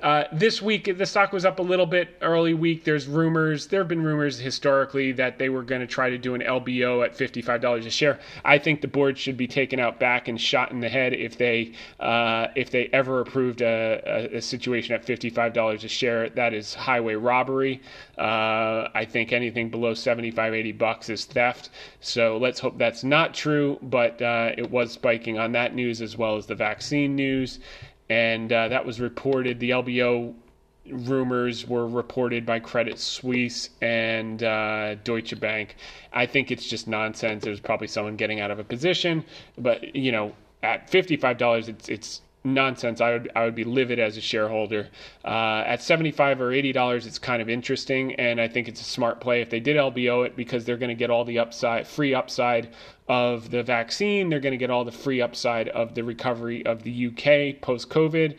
[0.00, 2.84] Uh, this week, the stock was up a little bit early week.
[2.84, 6.34] There's rumors, there have been rumors historically that they were going to try to do
[6.36, 8.20] an LBO at $55 a share.
[8.44, 11.36] I think the board should be taken out back and shot in the head if
[11.36, 16.28] they uh, if they ever approved a, a, a, situation at $55 a share.
[16.30, 17.82] That is highway robbery.
[18.16, 21.70] Uh, I think anything below 75, 80 bucks is theft.
[22.00, 26.16] So let's hope that's not true, but uh, it was spiking on that news as
[26.16, 27.58] well as the vaccine news
[28.10, 29.60] and uh, that was reported.
[29.60, 30.34] The LBO
[30.90, 35.76] rumors were reported by Credit Suisse and uh, Deutsche Bank.
[36.12, 37.44] I think it's just nonsense.
[37.44, 39.24] There's probably someone getting out of a position,
[39.56, 43.00] but you know, at fifty-five dollars, it's it's nonsense.
[43.00, 44.88] I would I would be livid as a shareholder.
[45.24, 48.80] Uh, at seventy five or eighty dollars, it's kind of interesting, and I think it's
[48.80, 51.38] a smart play if they did LBO it because they're going to get all the
[51.38, 52.70] upside, free upside
[53.08, 54.28] of the vaccine.
[54.28, 57.88] They're going to get all the free upside of the recovery of the UK post
[57.90, 58.36] COVID.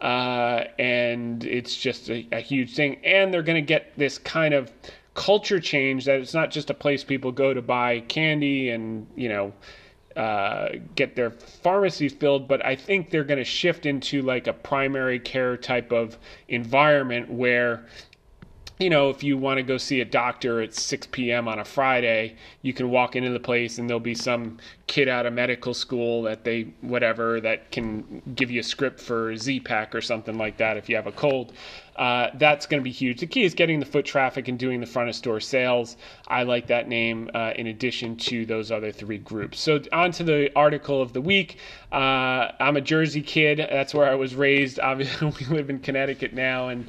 [0.00, 2.98] Uh, and it's just a, a huge thing.
[3.04, 4.72] And they're going to get this kind of
[5.14, 9.28] culture change that it's not just a place people go to buy candy and, you
[9.28, 9.52] know,
[10.18, 14.52] uh, get their pharmacy filled, but I think they're going to shift into like a
[14.52, 17.86] primary care type of environment where
[18.78, 21.48] you know, if you want to go see a doctor at 6 p.m.
[21.48, 25.26] on a Friday, you can walk into the place and there'll be some kid out
[25.26, 30.00] of medical school that they, whatever, that can give you a script for Z-Pak or
[30.00, 31.54] something like that if you have a cold.
[31.98, 33.18] Uh, that's going to be huge.
[33.18, 35.96] The key is getting the foot traffic and doing the front of store sales.
[36.28, 39.58] I like that name uh, in addition to those other three groups.
[39.58, 41.58] So, on to the article of the week.
[41.90, 43.58] Uh, I'm a Jersey kid.
[43.58, 44.78] That's where I was raised.
[44.78, 46.86] Obviously, we live in Connecticut now, and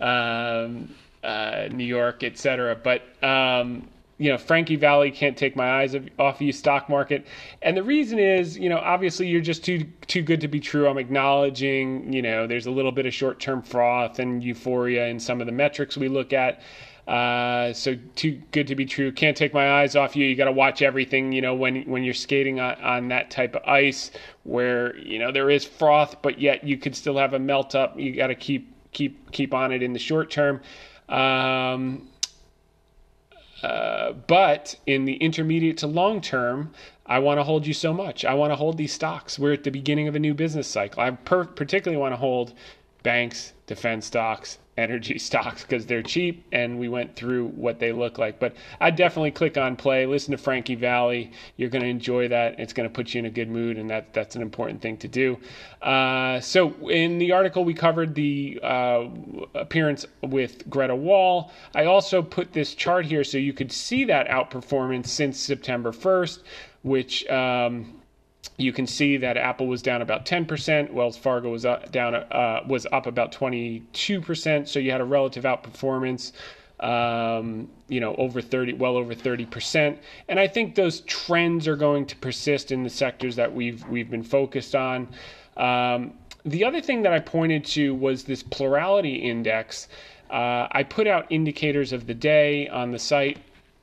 [0.00, 0.94] um,
[1.24, 2.76] uh, New York, etc.
[2.76, 3.88] But um,
[4.20, 7.26] you know, Frankie Valli can't take my eyes off of you, stock market,
[7.62, 10.86] and the reason is, you know, obviously you're just too too good to be true.
[10.86, 15.18] I'm acknowledging, you know, there's a little bit of short term froth and euphoria in
[15.18, 16.60] some of the metrics we look at.
[17.08, 19.10] Uh, so too good to be true.
[19.10, 20.26] Can't take my eyes off you.
[20.26, 21.32] You got to watch everything.
[21.32, 24.10] You know when when you're skating on, on that type of ice
[24.42, 27.98] where you know there is froth, but yet you could still have a melt up.
[27.98, 30.60] You got to keep keep keep on it in the short term.
[31.08, 32.09] Um,
[33.62, 36.72] uh, but in the intermediate to long term,
[37.06, 38.24] I want to hold you so much.
[38.24, 39.38] I want to hold these stocks.
[39.38, 41.02] We're at the beginning of a new business cycle.
[41.02, 42.54] I per- particularly want to hold
[43.02, 48.18] banks, defense stocks, energy stocks because they're cheap and we went through what they look
[48.18, 48.38] like.
[48.38, 51.32] But I definitely click on play, listen to Frankie Valli.
[51.56, 52.58] You're going to enjoy that.
[52.58, 54.96] It's going to put you in a good mood, and that that's an important thing
[54.98, 55.38] to do.
[55.82, 59.06] Uh, so in the article, we covered the uh,
[59.54, 61.52] appearance with Greta Wall.
[61.74, 66.40] I also put this chart here so you could see that outperformance since September 1st,
[66.82, 67.28] which.
[67.28, 67.99] Um,
[68.56, 72.60] you can see that Apple was down about 10%, Wells Fargo was up, down uh,
[72.66, 74.68] was up about 22%.
[74.68, 76.32] So you had a relative outperformance,
[76.80, 79.96] um, you know, over 30, well over 30%.
[80.28, 84.10] And I think those trends are going to persist in the sectors that we've we've
[84.10, 85.08] been focused on.
[85.56, 86.14] Um,
[86.44, 89.88] the other thing that I pointed to was this plurality index.
[90.30, 93.38] Uh, I put out indicators of the day on the site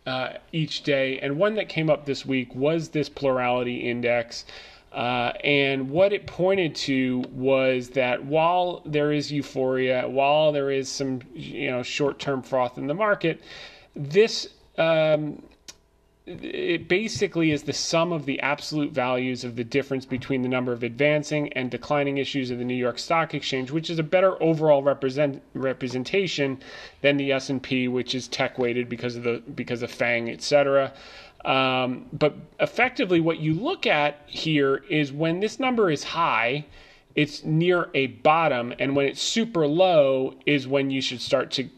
[0.08, 1.20] uh, each day.
[1.20, 4.45] And one that came up this week was this plurality index.
[4.93, 10.89] Uh, and what it pointed to was that while there is euphoria, while there is
[10.89, 13.41] some you know short-term froth in the market,
[13.95, 14.47] this
[14.78, 15.43] um,
[16.28, 20.73] it basically is the sum of the absolute values of the difference between the number
[20.73, 24.41] of advancing and declining issues of the New York Stock Exchange, which is a better
[24.43, 26.59] overall represent, representation
[27.01, 30.91] than the S&P, which is tech weighted because of the because of FANG, etc.
[31.45, 36.65] Um, but effectively, what you look at here is when this number is high,
[37.15, 41.69] it's near a bottom, and when it's super low is when you should start to,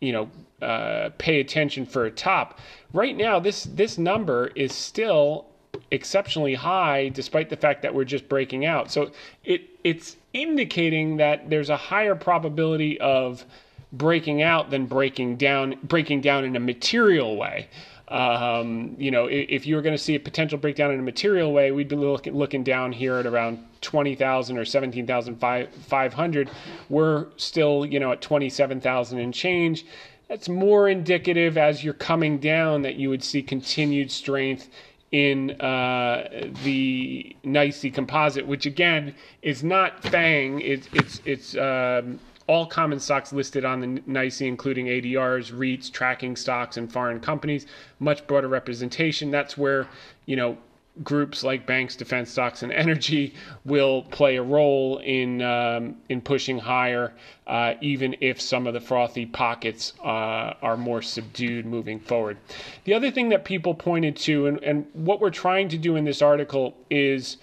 [0.00, 0.28] you know,
[0.64, 2.58] uh, pay attention for a top.
[2.92, 5.46] Right now, this this number is still
[5.90, 8.90] exceptionally high, despite the fact that we're just breaking out.
[8.90, 9.10] So
[9.44, 13.44] it it's indicating that there's a higher probability of
[13.92, 17.68] breaking out than breaking down breaking down in a material way.
[18.08, 21.02] Um, you know, if, if you were going to see a potential breakdown in a
[21.02, 26.50] material way, we'd be looking, looking down here at around 20,000 or 17,500.
[26.90, 29.86] We're still, you know, at 27,000 and change
[30.28, 34.70] that's more indicative as you're coming down that you would see continued strength
[35.12, 40.60] in uh, the NYSE composite, which again is not FANG.
[40.60, 42.18] It's it's it's um,
[42.48, 47.66] all common stocks listed on the NYSE, including ADRs, REITs, tracking stocks, and foreign companies.
[48.00, 49.30] Much broader representation.
[49.30, 49.86] That's where
[50.26, 50.58] you know
[51.02, 53.34] groups like banks, defense stocks, and energy
[53.64, 57.12] will play a role in um, in pushing higher,
[57.46, 62.36] uh, even if some of the frothy pockets uh, are more subdued moving forward.
[62.84, 66.04] The other thing that people pointed to, and, and what we're trying to do in
[66.04, 67.38] this article is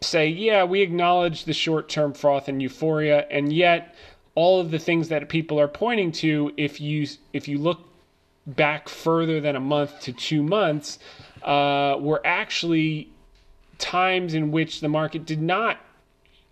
[0.00, 3.94] say, yeah, we acknowledge the short-term froth and euphoria, and yet
[4.34, 7.80] all of the things that people are pointing to, if you if you look
[8.46, 10.98] back further than a month to two months,
[11.42, 13.10] uh, were actually
[13.78, 15.78] times in which the market did not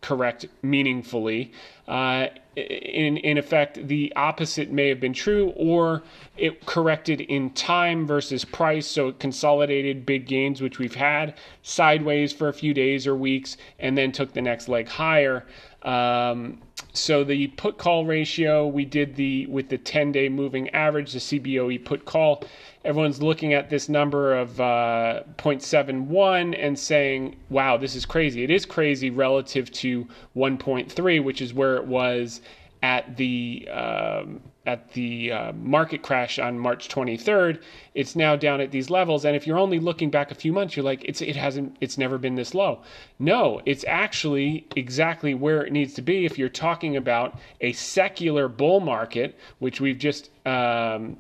[0.03, 1.53] correct meaningfully.
[1.89, 2.27] Uh,
[2.57, 6.03] in in effect, the opposite may have been true, or
[6.37, 8.87] it corrected in time versus price.
[8.87, 13.57] So it consolidated big gains, which we've had sideways for a few days or weeks,
[13.79, 15.47] and then took the next leg higher.
[15.83, 16.61] Um,
[16.93, 21.19] so the put call ratio we did the with the 10 day moving average, the
[21.19, 22.45] CBOE put call.
[22.85, 28.51] Everyone's looking at this number of uh, 0.71 and saying, "Wow, this is crazy." It
[28.51, 32.41] is crazy relative to 1.3, which is where it was
[32.83, 37.61] at the um, at the uh, market crash on March 23rd,
[37.95, 39.25] it's now down at these levels.
[39.25, 41.99] And if you're only looking back a few months, you're like, it's it hasn't, it's
[41.99, 42.83] never been this low.
[43.19, 46.25] No, it's actually exactly where it needs to be.
[46.25, 51.17] If you're talking about a secular bull market, which we've just um,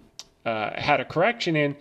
[0.46, 1.76] uh, had a correction in,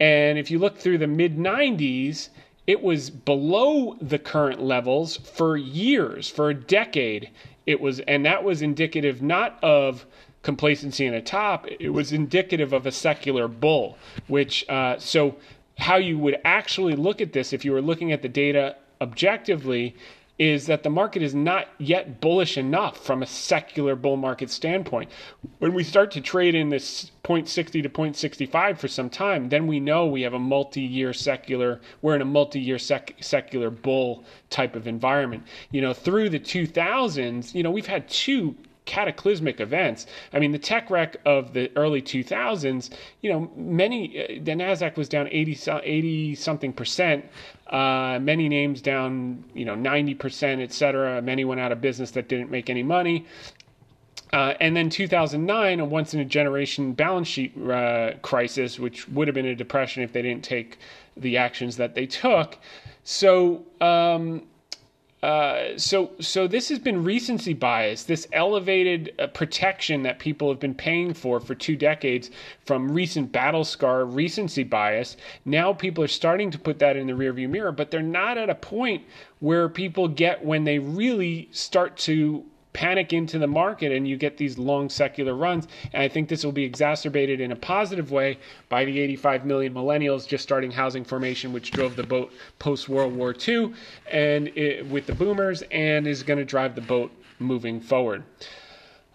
[0.00, 2.30] and if you look through the mid 90s,
[2.66, 7.30] it was below the current levels for years, for a decade.
[7.64, 10.04] It was, and that was indicative not of
[10.46, 15.34] complacency in a top, it was indicative of a secular bull, which, uh, so
[15.76, 19.96] how you would actually look at this if you were looking at the data objectively
[20.38, 25.10] is that the market is not yet bullish enough from a secular bull market standpoint.
[25.58, 29.80] When we start to trade in this 0.60 to 0.65 for some time, then we
[29.80, 34.86] know we have a multi-year secular, we're in a multi-year sec- secular bull type of
[34.86, 35.42] environment.
[35.72, 38.54] You know, through the 2000s, you know, we've had two
[38.86, 40.06] cataclysmic events.
[40.32, 44.96] I mean, the tech wreck of the early 2000s, you know, many, uh, the NASDAQ
[44.96, 47.26] was down 80, 80 something percent.
[47.66, 51.20] Uh, many names down, you know, 90%, et cetera.
[51.20, 53.26] Many went out of business that didn't make any money.
[54.32, 59.28] Uh, and then 2009, a once in a generation balance sheet uh, crisis, which would
[59.28, 60.78] have been a depression if they didn't take
[61.16, 62.58] the actions that they took.
[63.04, 64.42] So, um,
[65.26, 70.60] uh, so so this has been recency bias, this elevated uh, protection that people have
[70.60, 72.30] been paying for for two decades
[72.64, 75.16] from recent battle scar recency bias.
[75.44, 78.48] Now people are starting to put that in the rearview mirror, but they're not at
[78.48, 79.02] a point
[79.40, 82.44] where people get when they really start to
[82.76, 85.66] panic into the market and you get these long secular runs.
[85.94, 89.72] And I think this will be exacerbated in a positive way by the 85 million
[89.72, 93.72] millennials just starting housing formation, which drove the boat post World War II
[94.12, 98.24] and it, with the boomers and is going to drive the boat moving forward.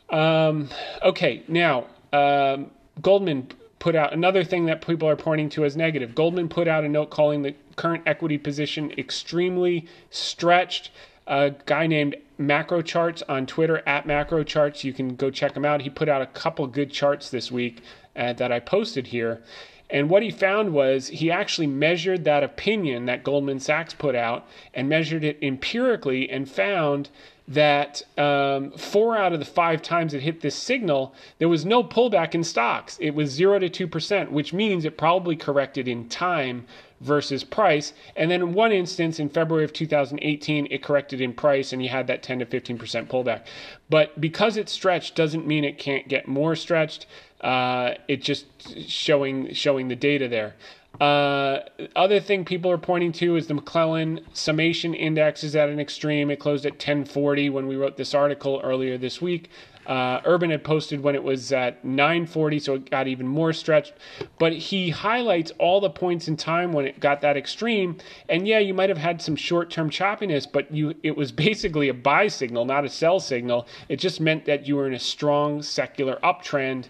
[0.09, 0.67] Um,
[1.03, 3.47] okay, now, um, Goldman
[3.77, 6.15] put out another thing that people are pointing to as negative.
[6.15, 10.89] Goldman put out a note calling the current equity position extremely stretched
[11.27, 14.83] a guy named Macro Charts on Twitter at Macro Charts.
[14.83, 15.81] You can go check him out.
[15.81, 17.81] He put out a couple good charts this week
[18.15, 19.41] uh, that I posted here.
[19.89, 24.47] And what he found was he actually measured that opinion that Goldman Sachs put out
[24.73, 27.09] and measured it empirically and found
[27.53, 31.83] that um, four out of the five times it hit this signal, there was no
[31.83, 32.97] pullback in stocks.
[33.01, 36.65] It was zero to 2%, which means it probably corrected in time
[37.01, 37.93] versus price.
[38.15, 41.89] And then in one instance, in February of 2018, it corrected in price and you
[41.89, 43.41] had that 10 to 15% pullback.
[43.89, 47.07] But because it's stretched doesn't mean it can't get more stretched.
[47.41, 48.45] Uh, it just
[48.87, 50.53] showing showing the data there.
[50.99, 51.59] Uh,
[51.95, 56.29] other thing people are pointing to is the McClellan summation index is at an extreme.
[56.29, 59.49] It closed at 1040 when we wrote this article earlier this week.
[59.87, 63.93] Uh, Urban had posted when it was at 940, so it got even more stretched.
[64.37, 67.97] But he highlights all the points in time when it got that extreme.
[68.29, 71.93] And yeah, you might have had some short-term choppiness, but you it was basically a
[71.93, 73.67] buy signal, not a sell signal.
[73.89, 76.85] It just meant that you were in a strong secular uptrend,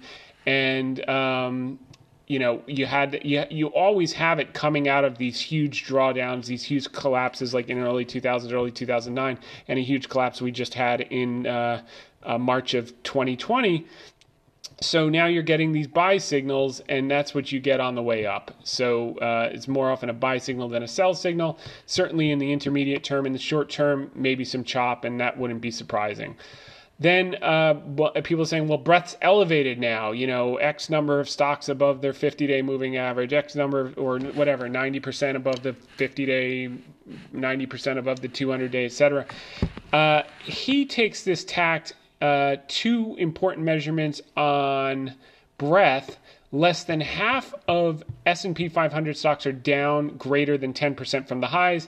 [0.45, 1.79] and um,
[2.31, 6.45] you know you had you, you always have it coming out of these huge drawdowns
[6.45, 10.73] these huge collapses like in early 2000 early 2009 and a huge collapse we just
[10.73, 11.81] had in uh,
[12.23, 13.85] uh, march of 2020
[14.79, 18.25] so now you're getting these buy signals and that's what you get on the way
[18.25, 18.49] up.
[18.63, 21.59] So uh, it's more often a buy signal than a sell signal.
[21.85, 25.61] Certainly in the intermediate term in the short term maybe some chop and that wouldn't
[25.61, 26.35] be surprising
[27.01, 27.73] then uh,
[28.23, 32.45] people saying, well, breadth's elevated now, you know, X number of stocks above their 50
[32.45, 36.69] day moving average, X number of, or whatever, 90% above the 50 day,
[37.33, 39.25] 90% above the 200 day, etc.
[39.91, 45.15] Uh, he takes this tact, uh, two important measurements on
[45.57, 46.19] breadth.
[46.51, 51.87] Less than half of S&P 500 stocks are down greater than 10% from the highs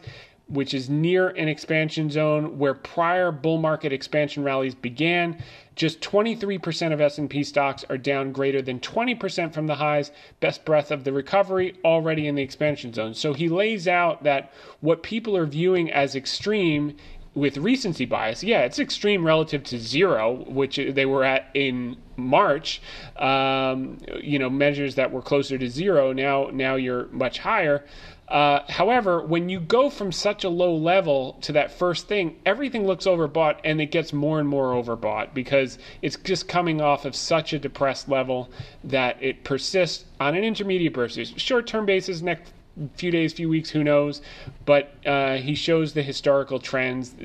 [0.54, 5.44] which is near an expansion zone where prior bull market expansion rallies began.
[5.76, 10.92] Just 23% of S&P stocks are down greater than 20% from the highs, best breadth
[10.92, 13.16] of the recovery already in the expansion zone.
[13.16, 16.98] So he lays out that what people are viewing as extreme
[17.36, 22.82] with recency bias, yeah, it's extreme relative to zero, which they were at in March.
[23.18, 26.14] Um, you know, measures that were closer to zero.
[26.14, 27.86] Now, now you're much higher.
[28.28, 32.88] Uh, however, when you go from such a low level to that first thing, everything
[32.88, 37.16] looks overbought and it gets more and more overbought because it's just coming off of
[37.16, 38.50] such a depressed level
[38.84, 41.34] that it persists on an intermediate basis.
[41.38, 42.54] Short term basis, next
[42.96, 44.22] few days, few weeks, who knows?
[44.66, 47.16] But uh, he shows the historical trends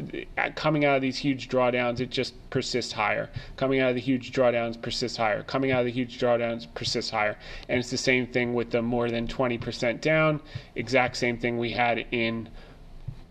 [0.54, 2.00] coming out of these huge drawdowns.
[2.00, 3.30] It just persists higher.
[3.56, 5.42] Coming out of the huge drawdowns, persists higher.
[5.44, 7.36] Coming out of the huge drawdowns, persists higher.
[7.68, 10.40] And it's the same thing with the more than 20% down.
[10.76, 12.48] Exact same thing we had in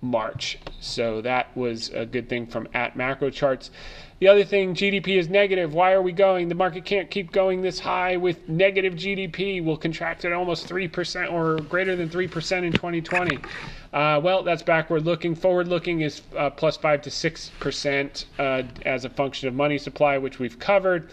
[0.02, 0.60] March.
[0.80, 3.72] So that was a good thing from at macro charts.
[4.20, 5.76] The other thing, GDP is negative.
[5.76, 6.50] Why are we going?
[6.50, 9.64] The market can't keep going this high with negative GDP.
[9.64, 13.38] We'll contract at almost 3% or greater than 3% in 2020.
[13.94, 15.36] Uh, well, that's backward looking.
[15.36, 20.18] Forward looking is uh, plus 5 to 6% uh, as a function of money supply,
[20.18, 21.10] which we've covered.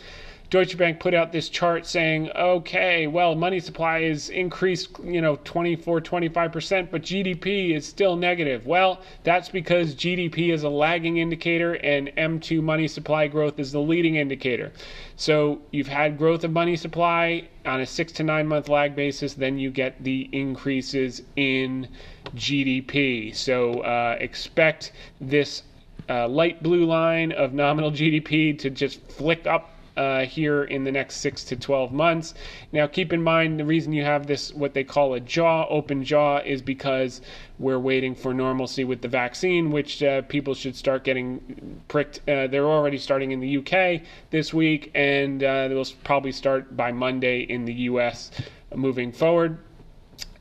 [0.55, 5.36] Deutsche Bank put out this chart saying, okay, well, money supply is increased, you know,
[5.42, 8.64] 24, 25%, but GDP is still negative.
[8.64, 13.80] Well, that's because GDP is a lagging indicator and M2 money supply growth is the
[13.80, 14.70] leading indicator.
[15.16, 19.34] So you've had growth of money supply on a six to nine month lag basis,
[19.34, 21.88] then you get the increases in
[22.36, 23.34] GDP.
[23.34, 25.64] So uh, expect this
[26.09, 30.92] uh, light blue line of nominal GDP to just flick up uh, here in the
[30.92, 32.34] next six to 12 months.
[32.72, 36.05] Now, keep in mind the reason you have this, what they call a jaw, open
[36.05, 37.20] jaw, is because
[37.59, 42.18] we're waiting for normalcy with the vaccine, which uh, people should start getting pricked.
[42.28, 46.90] Uh, they're already starting in the UK this week, and uh, they'll probably start by
[46.90, 48.30] Monday in the US
[48.74, 49.59] moving forward.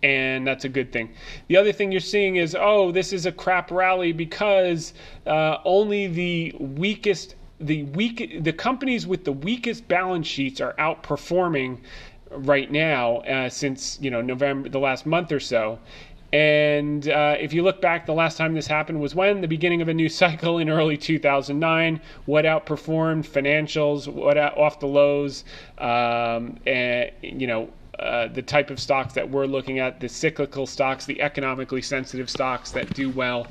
[0.01, 1.09] and that's a good thing.
[1.47, 4.93] The other thing you're seeing is, oh, this is a crap rally because
[5.25, 7.35] uh, only the weakest,
[7.65, 11.79] the weak, the companies with the weakest balance sheets are outperforming
[12.31, 15.79] right now uh, since you know November, the last month or so.
[16.33, 19.83] And uh, if you look back, the last time this happened was when the beginning
[19.83, 22.01] of a new cycle in early 2009.
[22.25, 24.07] What outperformed financials?
[24.11, 25.43] What out, off the lows?
[25.77, 27.69] Um, and you know
[27.99, 32.29] uh, the type of stocks that we're looking at, the cyclical stocks, the economically sensitive
[32.29, 33.47] stocks that do well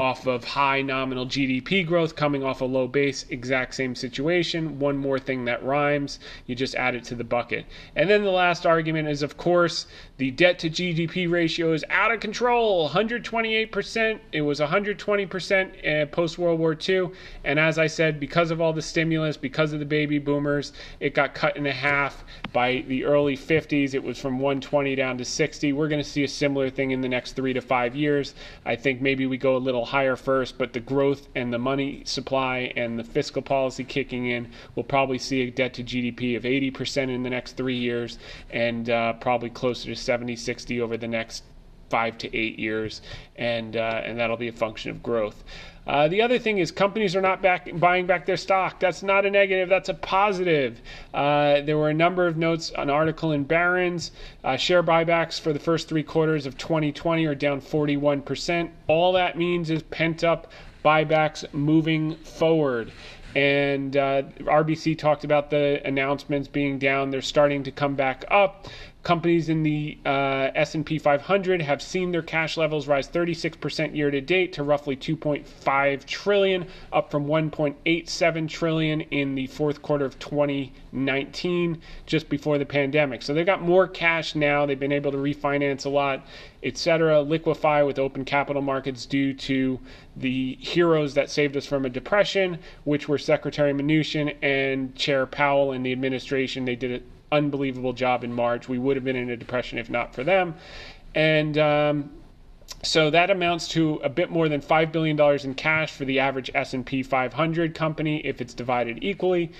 [0.00, 4.78] off of high nominal GDP growth coming off a low base, exact same situation.
[4.78, 7.66] One more thing that rhymes, you just add it to the bucket.
[7.96, 9.86] And then the last argument is, of course,
[10.18, 14.20] the debt to GDP ratio is out of control 128%.
[14.32, 17.10] It was 120% uh, post World War II.
[17.44, 21.14] And as I said, because of all the stimulus, because of the baby boomers, it
[21.14, 25.72] got cut in half by the early 50s It was from 120 down to 60.
[25.72, 28.34] We're going to see a similar thing in the next three to five years.
[28.64, 32.02] I think maybe we go a little higher first, but the growth and the money
[32.04, 36.44] supply and the fiscal policy kicking in, we'll probably see a debt to GDP of
[36.44, 38.18] 80% in the next three years
[38.50, 41.44] and uh, probably closer to 70, 60 over the next
[41.90, 43.02] five to eight years,
[43.36, 45.42] and uh, and that'll be a function of growth.
[45.86, 48.78] Uh, the other thing is companies are not back, buying back their stock.
[48.80, 49.68] That's not a negative.
[49.68, 50.80] That's a positive.
[51.12, 54.12] Uh, there were a number of notes, an article in Barron's.
[54.44, 58.70] Uh, share buybacks for the first three quarters of 2020 are down 41%.
[58.86, 60.52] All that means is pent up
[60.84, 62.92] buybacks moving forward
[63.36, 67.10] and uh, RBC talked about the announcements being down.
[67.10, 68.66] They're starting to come back up.
[69.02, 74.20] Companies in the uh, S&P 500 have seen their cash levels rise 36% year to
[74.20, 81.80] date to roughly 2.5 trillion, up from 1.87 trillion in the fourth quarter of 2019,
[82.04, 83.22] just before the pandemic.
[83.22, 84.66] So they've got more cash now.
[84.66, 86.26] They've been able to refinance a lot,
[86.62, 89.80] etc., liquefy with open capital markets due to
[90.14, 95.72] the heroes that saved us from a depression, which were Secretary Mnuchin and Chair Powell
[95.72, 96.66] and the administration.
[96.66, 98.68] They did it unbelievable job in March.
[98.68, 100.54] We would have been in a depression if not for them.
[101.14, 102.10] And um,
[102.82, 106.50] so that amounts to a bit more than $5 billion in cash for the average
[106.54, 109.52] S&P 500 company if it's divided equally.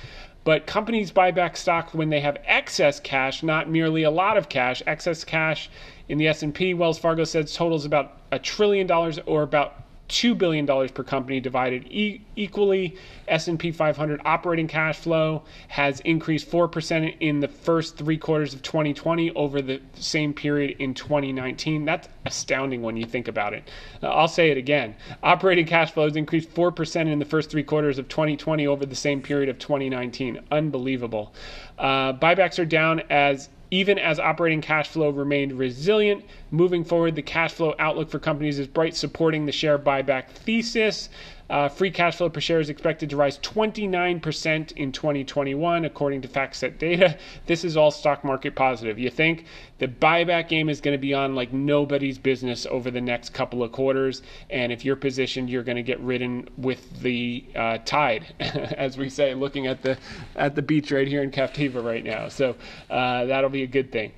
[0.42, 4.48] But companies buy back stock when they have excess cash, not merely a lot of
[4.48, 4.82] cash.
[4.86, 5.68] Excess cash
[6.08, 10.66] in the S&P, Wells Fargo says totals about a trillion dollars or about $2 billion
[10.66, 12.96] per company divided e- equally.
[13.28, 19.30] S&P 500 operating cash flow has increased 4% in the first three quarters of 2020
[19.32, 21.84] over the same period in 2019.
[21.84, 23.70] That's astounding when you think about it.
[24.02, 24.96] Uh, I'll say it again.
[25.22, 28.96] Operating cash flow has increased 4% in the first three quarters of 2020 over the
[28.96, 30.40] same period of 2019.
[30.50, 31.32] Unbelievable.
[31.78, 36.24] Uh, buybacks are down as even as operating cash flow remained resilient.
[36.50, 41.08] Moving forward, the cash flow outlook for companies is bright, supporting the share buyback thesis.
[41.50, 46.28] Uh, free cash flow per share is expected to rise 29% in 2021, according to
[46.28, 47.18] FactSet data.
[47.46, 49.00] This is all stock market positive.
[49.00, 49.46] You think
[49.78, 53.64] the buyback game is going to be on like nobody's business over the next couple
[53.64, 58.32] of quarters, and if you're positioned, you're going to get ridden with the uh, tide,
[58.40, 59.98] as we say, looking at the
[60.36, 62.28] at the beach right here in Captiva right now.
[62.28, 62.54] So
[62.90, 64.12] uh, that'll be a good thing.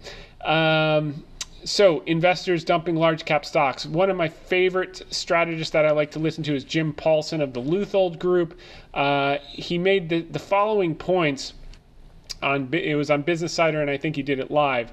[0.45, 1.25] Um,
[1.65, 3.87] so investors dumping large cap stocks.
[3.87, 7.53] One of my favorite strategists that I like to listen to is Jim Paulson of
[7.53, 8.59] the Leuthold Group.
[8.93, 11.55] Uh, he made the, the following points
[12.43, 14.93] on it was on Business Insider, and I think he did it live.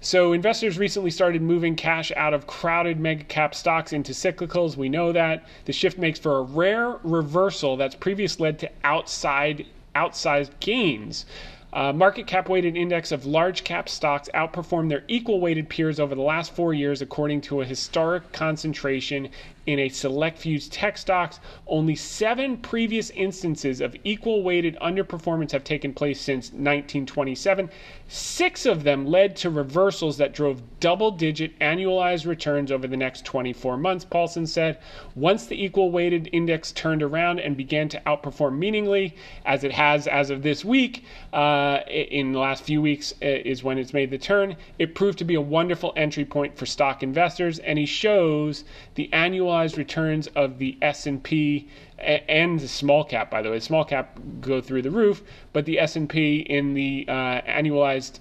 [0.00, 4.76] So investors recently started moving cash out of crowded mega cap stocks into cyclicals.
[4.76, 9.66] We know that the shift makes for a rare reversal that's previously led to outside
[9.94, 11.24] outsized gains.
[11.72, 16.14] Uh, market cap weighted index of large cap stocks outperformed their equal weighted peers over
[16.14, 19.28] the last four years, according to a historic concentration
[19.66, 21.40] in a select few tech stocks.
[21.66, 27.68] Only seven previous instances of equal weighted underperformance have taken place since 1927.
[28.08, 33.24] Six of them led to reversals that drove double digit annualized returns over the next
[33.24, 34.78] 24 months, Paulson said.
[35.16, 39.14] Once the equal weighted index turned around and began to outperform meaningfully,
[39.44, 43.64] as it has as of this week, uh, in the last few weeks uh, is
[43.64, 47.02] when it's made the turn, it proved to be a wonderful entry point for stock
[47.02, 47.58] investors.
[47.58, 48.64] And he shows
[48.94, 49.12] the
[49.56, 53.60] annualized returns of the S&P and the small cap, by the way.
[53.60, 58.20] Small cap go through the roof, but the S&P in the uh, annualized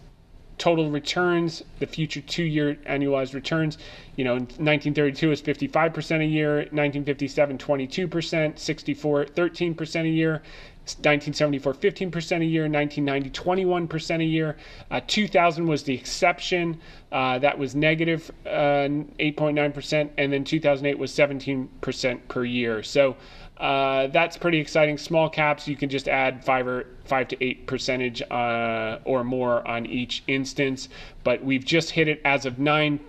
[0.58, 3.78] total returns, the future two-year annualized returns,
[4.16, 10.42] you know, 1932 is 55% a year, 1957 22%, 64 13% a year,
[10.86, 14.56] 1974 15% a year 1990 21% a year.
[14.92, 16.80] Uh, 2000 was the exception
[17.12, 18.88] uh, that was negative, uh,
[19.20, 22.84] 8.9% and then 2008 was 17% per year.
[22.84, 23.18] So
[23.58, 27.66] uh, that's pretty exciting small caps you can just add five or five to eight
[27.68, 30.90] percentage uh, or more on each instance
[31.24, 33.00] but we've just hit it as of 9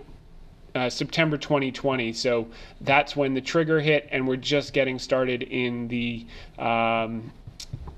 [0.76, 2.12] uh, September 2020.
[2.12, 2.47] So
[2.82, 6.26] that's when the trigger hit, and we're just getting started in the
[6.59, 7.32] um,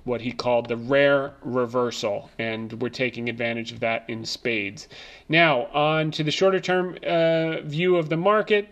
[0.05, 4.89] what he called the rare reversal, and we're taking advantage of that in spades.
[5.29, 8.69] Now, on to the shorter term uh, view of the market.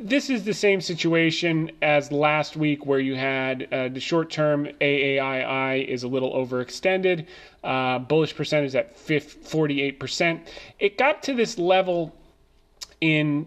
[0.00, 4.66] This is the same situation as last week, where you had uh, the short term
[4.80, 7.26] AAII is a little overextended.
[7.64, 10.40] Uh, bullish percentage at 48%.
[10.78, 12.14] It got to this level
[13.00, 13.46] in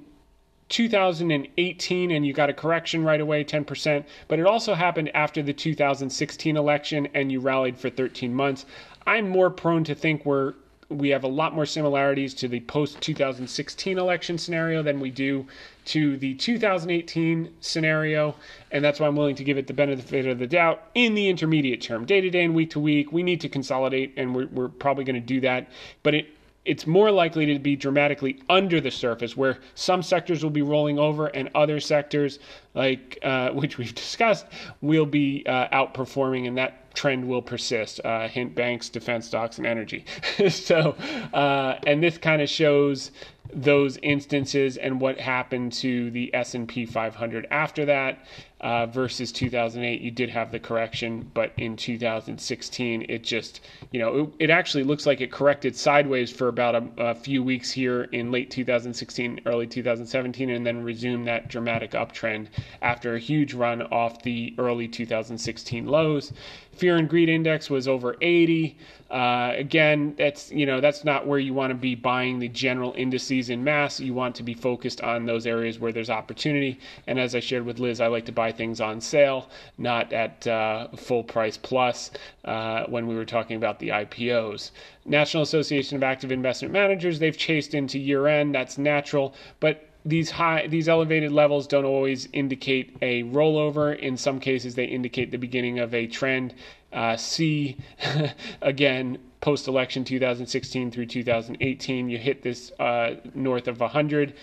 [0.69, 5.51] 2018 and you got a correction right away 10% but it also happened after the
[5.51, 8.67] 2016 election and you rallied for 13 months
[9.07, 10.53] i'm more prone to think we're
[10.89, 15.45] we have a lot more similarities to the post 2016 election scenario than we do
[15.85, 18.35] to the 2018 scenario
[18.71, 21.29] and that's why i'm willing to give it the benefit of the doubt in the
[21.29, 22.05] intermediate term.
[22.05, 25.03] Day to day and week to week we need to consolidate and we're, we're probably
[25.03, 25.67] going to do that
[26.01, 26.27] but it
[26.65, 30.99] it's more likely to be dramatically under the surface, where some sectors will be rolling
[30.99, 32.37] over and other sectors,
[32.75, 34.45] like uh, which we've discussed,
[34.81, 38.01] will be uh, outperforming, and that trend will persist.
[38.03, 40.05] Uh, hint banks, defense stocks, and energy.
[40.49, 40.95] so,
[41.33, 43.11] uh, and this kind of shows
[43.53, 48.25] those instances and what happened to the S&P 500 after that
[48.61, 53.61] uh, versus 2008 you did have the correction but in 2016 it just
[53.91, 57.41] you know it, it actually looks like it corrected sideways for about a, a, few
[57.41, 62.47] weeks here in late 2016 early 2017 and then resumed that dramatic uptrend
[62.81, 66.33] after a huge run off the early 2016 lows
[66.80, 68.77] fear and greed index was over 80
[69.11, 72.93] uh, again that's you know that's not where you want to be buying the general
[72.97, 77.19] indices in mass you want to be focused on those areas where there's opportunity and
[77.19, 80.88] as i shared with liz i like to buy things on sale, not at uh,
[80.95, 82.11] full price plus
[82.45, 84.71] uh, when we were talking about the IPOs.
[85.05, 88.55] National Association of Active Investment Managers, they've chased into year end.
[88.55, 93.97] That's natural, but these high these elevated levels don't always indicate a rollover.
[93.97, 96.53] In some cases they indicate the beginning of a trend.
[96.91, 97.77] Uh, see
[98.61, 104.33] again post election 2016 through 2018 you hit this uh, north of 100%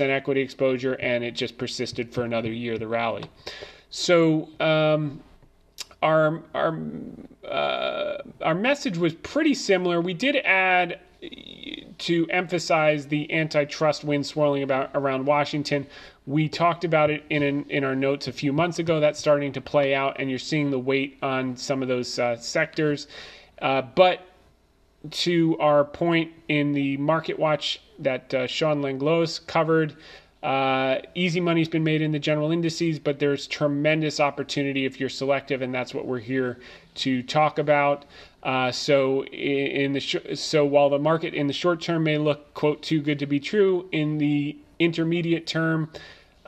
[0.00, 3.24] equity exposure and it just persisted for another year the rally.
[3.90, 5.20] So um,
[6.02, 6.78] our our
[7.48, 10.00] uh, our message was pretty similar.
[10.00, 11.00] We did add
[11.98, 15.86] to emphasize the antitrust wind swirling about around Washington.
[16.26, 19.00] We talked about it in an, in our notes a few months ago.
[19.00, 22.36] That's starting to play out, and you're seeing the weight on some of those uh,
[22.36, 23.06] sectors.
[23.60, 24.20] Uh, but
[25.10, 29.96] to our point in the Market Watch that uh, Shawn Langlois covered,
[30.42, 35.08] uh, easy money's been made in the general indices, but there's tremendous opportunity if you're
[35.08, 36.58] selective, and that's what we're here
[36.96, 38.04] to talk about.
[38.42, 42.54] Uh, so in the sh- so while the market in the short term may look
[42.54, 45.90] quote too good to be true, in the intermediate term,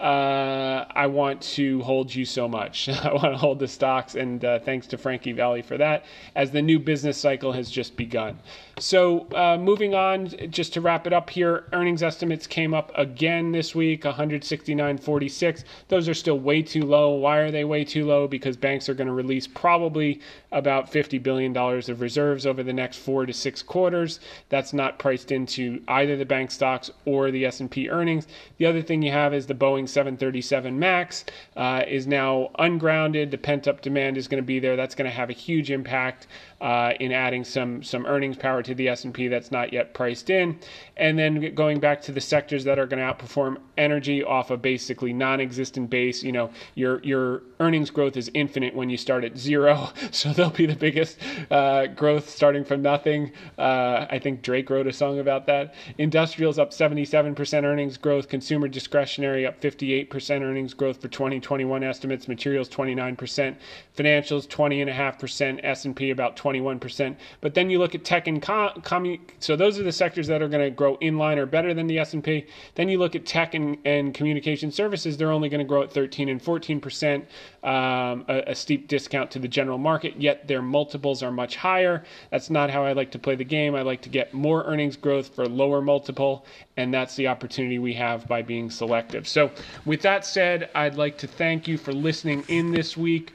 [0.01, 2.89] uh, I want to hold you so much.
[3.05, 6.51] I want to hold the stocks, and uh, thanks to Frankie Valli for that, as
[6.51, 8.39] the new business cycle has just begun.
[8.79, 13.51] So, uh, moving on, just to wrap it up here, earnings estimates came up again
[13.51, 15.65] this week, 169.46.
[15.89, 17.15] Those are still way too low.
[17.15, 18.29] Why are they way too low?
[18.29, 20.21] Because banks are going to release probably
[20.53, 24.21] about 50 billion dollars of reserves over the next four to six quarters.
[24.49, 28.29] That's not priced into either the bank stocks or the S&P earnings.
[28.59, 31.25] The other thing you have is the Boeing 737 Max
[31.57, 33.31] uh, is now ungrounded.
[33.31, 34.77] The pent-up demand is going to be there.
[34.77, 36.27] That's going to have a huge impact
[36.61, 40.59] uh, in adding some some earnings power to the S&P that's not yet priced in.
[40.97, 44.57] And then going back to the sectors that are going to outperform energy off a
[44.57, 49.39] basically non-existent base, you know, your your earnings growth is infinite when you start at
[49.39, 51.19] zero, so they'll be the biggest
[51.51, 53.33] uh, growth starting from nothing.
[53.57, 55.75] Uh, I think Drake wrote a song about that.
[55.99, 62.69] Industrials up 77% earnings growth, consumer discretionary up 58% earnings growth for 2021 estimates, materials
[62.69, 63.57] 29%,
[63.97, 67.17] financials 20.5%, S&P about 20 21%.
[67.41, 70.43] But then you look at tech and com, commu- so those are the sectors that
[70.43, 72.47] are going to grow in line or better than the S&P.
[72.75, 75.93] Then you look at tech and, and communication services, they're only going to grow at
[75.93, 77.17] 13 and 14%,
[77.63, 82.05] um, a, a steep discount to the general market, yet their multiples are much higher.
[82.31, 83.75] That's not how I like to play the game.
[83.75, 86.47] I like to get more earnings growth for lower multiple,
[86.77, 89.27] and that's the opportunity we have by being selective.
[89.29, 89.51] So,
[89.85, 93.33] with that said, I'd like to thank you for listening in this week.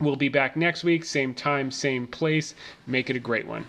[0.00, 2.54] We'll be back next week, same time, same place.
[2.86, 3.66] Make it a great one.